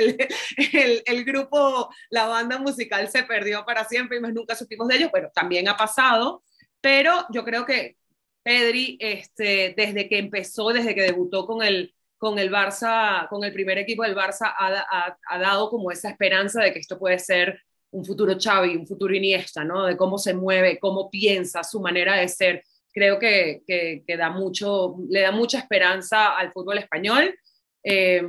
el, 0.73 1.03
el, 1.05 1.25
grupo, 1.27 1.91
la 2.09 2.27
banda 2.27 2.59
musical 2.59 3.07
se 3.09 3.23
perdió 3.23 3.67
para 3.67 3.85
siempre 3.85 4.17
y 4.17 4.21
más 4.21 4.33
nunca 4.33 4.57
supimos 4.57 4.89
de 4.89 4.97
ellos, 4.97 5.11
pero 5.13 5.31
también 5.35 5.69
ha 5.69 5.77
pasado, 5.77 6.43
pero 6.81 7.27
yo 7.29 7.45
creo 7.45 7.67
que 7.67 7.99
Pedri, 8.43 8.97
este, 8.99 9.75
desde 9.77 10.09
que 10.09 10.17
empezó, 10.17 10.71
desde 10.71 10.95
que 10.95 11.03
debutó 11.03 11.47
con 11.47 11.63
el, 11.63 11.95
con 12.17 12.39
el 12.39 12.51
Barça, 12.51 13.29
con 13.29 13.45
el 13.45 13.53
primer 13.53 13.77
equipo 13.77 14.05
del 14.05 14.17
Barça, 14.17 14.55
ha, 14.57 14.87
ha, 14.91 15.19
ha 15.29 15.39
dado 15.39 15.69
como 15.69 15.91
esa 15.91 16.09
esperanza 16.09 16.63
de 16.63 16.73
que 16.73 16.79
esto 16.79 16.99
puede 16.99 17.19
ser 17.19 17.61
un 17.91 18.05
futuro 18.05 18.37
Xavi, 18.39 18.77
un 18.77 18.87
futuro 18.87 19.15
Iniesta, 19.15 19.65
¿no? 19.65 19.87
De 19.87 19.97
cómo 19.97 20.19
se 20.19 20.35
mueve, 20.35 20.79
cómo 20.79 21.11
piensa, 21.11 21.65
su 21.65 21.81
manera 21.81 22.17
de 22.17 22.29
ser. 22.29 22.65
Creo 22.93 23.19
que, 23.19 23.63
que, 23.67 24.17
da 24.17 24.31
mucho, 24.31 24.97
le 25.09 25.21
da 25.21 25.33
mucha 25.33 25.59
esperanza 25.59 26.37
al 26.37 26.53
fútbol 26.53 26.79
español. 26.79 27.35
Eh, 27.83 28.23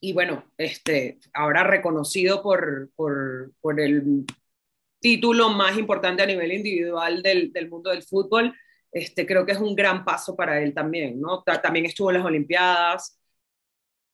y 0.00 0.12
bueno, 0.12 0.44
este, 0.56 1.18
ahora 1.34 1.62
reconocido 1.62 2.42
por, 2.42 2.90
por, 2.96 3.52
por, 3.60 3.78
el 3.80 4.24
título 4.98 5.50
más 5.50 5.78
importante 5.78 6.22
a 6.22 6.26
nivel 6.26 6.52
individual 6.52 7.22
del, 7.22 7.52
del, 7.52 7.68
mundo 7.68 7.90
del 7.90 8.02
fútbol, 8.02 8.54
este, 8.90 9.26
creo 9.26 9.44
que 9.44 9.52
es 9.52 9.58
un 9.58 9.76
gran 9.76 10.04
paso 10.04 10.34
para 10.34 10.60
él 10.62 10.74
también, 10.74 11.20
¿no? 11.20 11.42
También 11.42 11.86
estuvo 11.86 12.10
en 12.10 12.16
las 12.16 12.26
Olimpiadas. 12.26 13.18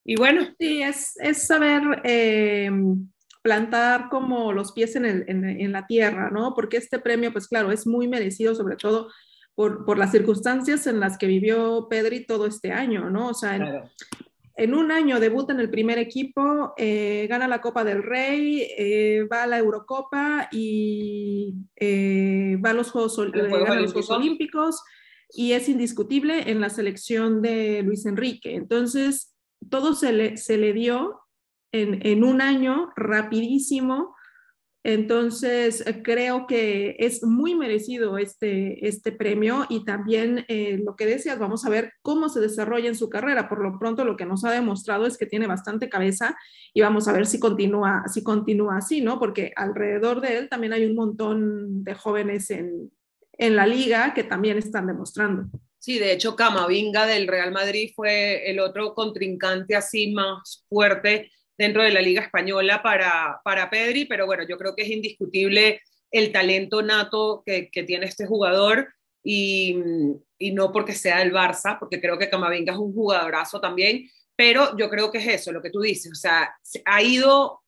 Y 0.03 0.15
bueno. 0.17 0.47
Sí, 0.59 0.81
es, 0.81 1.17
es 1.19 1.47
saber 1.47 2.01
eh, 2.03 2.69
plantar 3.47 4.09
como 4.09 4.51
los 4.51 4.73
pies 4.73 4.97
en, 4.97 5.05
el, 5.05 5.23
en, 5.29 5.45
en, 5.45 5.71
la 5.71 5.87
tierra, 5.87 6.29
¿no? 6.29 6.53
Porque 6.53 6.75
este 6.75 6.99
premio, 6.99 7.31
pues 7.31 7.47
claro, 7.47 7.71
es 7.71 7.87
muy 7.87 8.05
merecido, 8.05 8.53
sobre 8.53 8.75
todo 8.75 9.07
por, 9.55 9.85
por 9.85 9.97
las 9.97 10.11
circunstancias 10.11 10.85
en 10.85 10.99
las 10.99 11.17
que 11.17 11.27
vivió 11.27 11.87
Pedri 11.89 12.25
todo 12.25 12.45
este 12.45 12.73
año, 12.73 13.09
¿no? 13.09 13.29
O 13.29 13.33
sea, 13.33 13.55
claro. 13.55 13.89
en 14.57 14.73
un 14.73 14.91
año 14.91 15.21
debuta 15.21 15.53
en 15.53 15.61
el 15.61 15.69
primer 15.69 15.97
equipo, 15.97 16.73
eh, 16.75 17.25
gana 17.29 17.47
la 17.47 17.61
Copa 17.61 17.85
del 17.85 18.03
Rey, 18.03 18.67
eh, 18.77 19.25
va 19.31 19.43
a 19.43 19.47
la 19.47 19.59
Eurocopa 19.59 20.49
y 20.51 21.55
eh, 21.77 22.57
va 22.57 22.71
a 22.71 22.73
los 22.73 22.91
Juegos, 22.91 23.17
los 23.17 23.93
Juegos 23.93 24.09
Olímpicos 24.09 24.83
y 25.29 25.53
es 25.53 25.69
indiscutible 25.69 26.51
en 26.51 26.59
la 26.59 26.69
selección 26.69 27.41
de 27.41 27.81
Luis 27.81 28.05
Enrique. 28.05 28.55
Entonces, 28.55 29.33
todo 29.69 29.93
se 29.93 30.11
le, 30.11 30.35
se 30.35 30.57
le 30.57 30.73
dio 30.73 31.21
en, 31.81 32.05
en 32.05 32.23
un 32.23 32.41
año 32.41 32.91
rapidísimo 32.95 34.15
entonces, 34.87 35.85
eh, 35.85 36.01
creo 36.01 36.47
que 36.47 36.95
es 36.99 37.21
muy 37.21 37.55
merecido 37.55 38.17
este, 38.17 38.87
este 38.87 39.11
premio 39.11 39.65
y 39.67 39.83
también 39.83 40.45
eh, 40.47 40.79
lo 40.81 40.95
que 40.95 41.05
decías, 41.05 41.37
vamos 41.37 41.65
a 41.65 41.69
ver 41.69 41.91
cómo 42.01 42.29
se 42.29 42.39
desarrolla 42.39 42.87
en 42.87 42.95
su 42.95 43.09
carrera. 43.09 43.49
Por 43.49 43.61
lo 43.61 43.77
pronto, 43.77 44.05
lo 44.05 44.15
que 44.15 44.25
nos 44.25 44.45
ha 44.45 44.51
demostrado 44.51 45.05
es 45.05 45.17
que 45.17 45.25
tiene 45.25 45.45
bastante 45.45 45.89
cabeza 45.89 46.37
y 46.73 46.79
vamos 46.79 47.09
a 47.09 47.11
ver 47.11 47.25
si 47.25 47.37
continúa, 47.37 48.05
si 48.07 48.23
continúa 48.23 48.77
así, 48.77 49.01
¿no? 49.01 49.19
Porque 49.19 49.51
alrededor 49.57 50.21
de 50.21 50.37
él 50.37 50.47
también 50.47 50.71
hay 50.71 50.85
un 50.85 50.95
montón 50.95 51.83
de 51.83 51.93
jóvenes 51.93 52.49
en, 52.49 52.89
en 53.33 53.57
la 53.57 53.67
liga 53.67 54.13
que 54.13 54.23
también 54.23 54.57
están 54.57 54.87
demostrando. 54.87 55.49
Sí, 55.79 55.99
de 55.99 56.13
hecho, 56.13 56.37
Camavinga 56.37 57.05
del 57.05 57.27
Real 57.27 57.51
Madrid 57.51 57.91
fue 57.93 58.49
el 58.49 58.61
otro 58.61 58.93
contrincante 58.93 59.75
así 59.75 60.13
más 60.13 60.65
fuerte 60.69 61.29
dentro 61.57 61.83
de 61.83 61.91
la 61.91 62.01
Liga 62.01 62.21
Española 62.21 62.81
para, 62.83 63.41
para 63.43 63.69
Pedri, 63.69 64.05
pero 64.05 64.25
bueno, 64.25 64.43
yo 64.47 64.57
creo 64.57 64.75
que 64.75 64.83
es 64.83 64.89
indiscutible 64.89 65.81
el 66.11 66.31
talento 66.31 66.81
nato 66.81 67.43
que, 67.45 67.69
que 67.69 67.83
tiene 67.83 68.05
este 68.05 68.25
jugador 68.25 68.93
y, 69.23 69.77
y, 70.37 70.51
no 70.53 70.71
porque 70.71 70.93
sea 70.93 71.21
el 71.21 71.33
Barça, 71.33 71.77
porque 71.79 71.99
creo 71.99 72.17
que 72.17 72.29
Camavinga 72.29 72.73
es 72.73 72.79
un 72.79 72.93
jugadorazo 72.93 73.59
también, 73.59 74.09
pero 74.35 74.77
yo 74.77 74.89
creo 74.89 75.11
que 75.11 75.17
es 75.17 75.27
eso, 75.27 75.51
lo 75.51 75.61
que 75.61 75.71
tú 75.71 75.81
dices, 75.81 76.11
o 76.11 76.15
sea, 76.15 76.55
ha 76.85 77.01
ido 77.01 77.61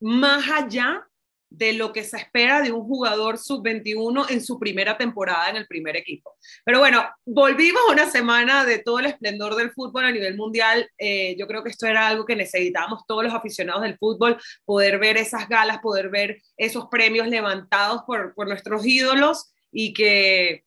más 0.00 0.48
allá 0.50 1.08
de 1.56 1.74
lo 1.74 1.92
que 1.92 2.04
se 2.04 2.16
espera 2.16 2.62
de 2.62 2.72
un 2.72 2.82
jugador 2.82 3.38
sub-21 3.38 4.30
en 4.30 4.42
su 4.42 4.58
primera 4.58 4.96
temporada 4.96 5.50
en 5.50 5.56
el 5.56 5.66
primer 5.66 5.96
equipo. 5.96 6.36
Pero 6.64 6.78
bueno, 6.78 7.04
volvimos 7.24 7.82
una 7.90 8.10
semana 8.10 8.64
de 8.64 8.78
todo 8.78 8.98
el 9.00 9.06
esplendor 9.06 9.54
del 9.54 9.72
fútbol 9.72 10.04
a 10.06 10.10
nivel 10.10 10.36
mundial. 10.36 10.88
Eh, 10.98 11.36
yo 11.38 11.46
creo 11.46 11.62
que 11.62 11.70
esto 11.70 11.86
era 11.86 12.08
algo 12.08 12.24
que 12.24 12.36
necesitábamos 12.36 13.06
todos 13.06 13.24
los 13.24 13.34
aficionados 13.34 13.82
del 13.82 13.98
fútbol, 13.98 14.38
poder 14.64 14.98
ver 14.98 15.16
esas 15.16 15.48
galas, 15.48 15.78
poder 15.80 16.08
ver 16.08 16.40
esos 16.56 16.86
premios 16.90 17.28
levantados 17.28 18.02
por, 18.06 18.34
por 18.34 18.48
nuestros 18.48 18.86
ídolos 18.86 19.52
y 19.70 19.92
que 19.92 20.64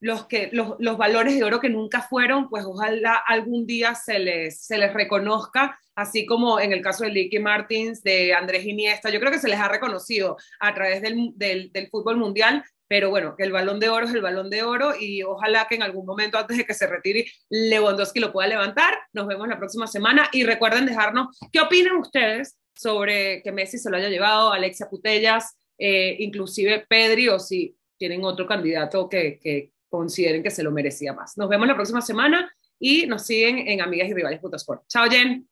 los, 0.00 0.26
que, 0.26 0.50
los, 0.52 0.74
los, 0.78 0.98
valores 0.98 1.36
de 1.36 1.44
oro 1.44 1.60
que 1.60 1.68
nunca 1.68 2.02
fueron, 2.02 2.48
pues 2.48 2.64
ojalá 2.64 3.14
algún 3.26 3.66
día 3.66 3.94
se 3.94 4.18
les, 4.18 4.60
se 4.60 4.78
les 4.78 4.92
reconozca, 4.92 5.78
así 5.94 6.26
como 6.26 6.60
en 6.60 6.72
el 6.72 6.82
caso 6.82 7.04
de 7.04 7.10
Licky 7.10 7.38
Martins, 7.38 8.02
de 8.02 8.34
Andrés 8.34 8.66
Iniesta, 8.66 9.10
yo 9.10 9.20
creo 9.20 9.32
que 9.32 9.38
se 9.38 9.48
les 9.48 9.58
ha 9.58 9.68
reconocido 9.68 10.36
a 10.60 10.74
través 10.74 11.02
del, 11.02 11.32
del, 11.36 11.88
fútbol 11.90 12.18
mundial, 12.18 12.62
pero 12.88 13.10
bueno, 13.10 13.34
que 13.36 13.44
el 13.44 13.52
balón 13.52 13.80
de 13.80 13.88
oro 13.88 14.06
es 14.06 14.14
el 14.14 14.22
balón 14.22 14.50
de 14.50 14.62
oro 14.62 14.92
y 14.98 15.22
ojalá 15.22 15.66
que 15.68 15.74
en 15.74 15.82
algún 15.82 16.06
momento 16.06 16.38
antes 16.38 16.56
de 16.56 16.64
que 16.64 16.74
se 16.74 16.86
retire 16.86 17.26
Lewandowski 17.50 18.20
lo 18.20 18.32
pueda 18.32 18.48
levantar. 18.48 18.94
Nos 19.12 19.26
vemos 19.26 19.48
la 19.48 19.58
próxima 19.58 19.88
semana 19.88 20.28
y 20.32 20.44
recuerden 20.44 20.86
dejarnos 20.86 21.36
qué 21.50 21.60
opinan 21.60 21.96
ustedes 21.96 22.56
sobre 22.76 23.42
que 23.42 23.50
Messi 23.50 23.78
se 23.78 23.90
lo 23.90 23.96
haya 23.96 24.08
llevado, 24.08 24.52
Alexia 24.52 24.88
Putellas, 24.88 25.56
eh, 25.78 26.16
inclusive 26.20 26.86
Pedri, 26.88 27.28
o 27.28 27.38
si 27.38 27.76
tienen 27.96 28.24
otro 28.24 28.46
candidato 28.46 29.08
que, 29.08 29.72
consideren 29.88 30.42
que 30.42 30.50
se 30.50 30.62
lo 30.62 30.70
merecía 30.70 31.12
más. 31.12 31.36
Nos 31.36 31.48
vemos 31.48 31.66
la 31.66 31.74
próxima 31.74 32.00
semana 32.00 32.52
y 32.78 33.06
nos 33.06 33.26
siguen 33.26 33.58
en 33.58 33.80
amigas 33.80 34.08
y 34.08 34.14
rivales.sport. 34.14 34.84
Chao, 34.88 35.08
Jen. 35.08 35.48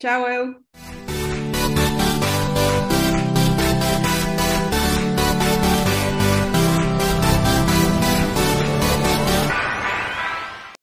Chao. 0.00 0.60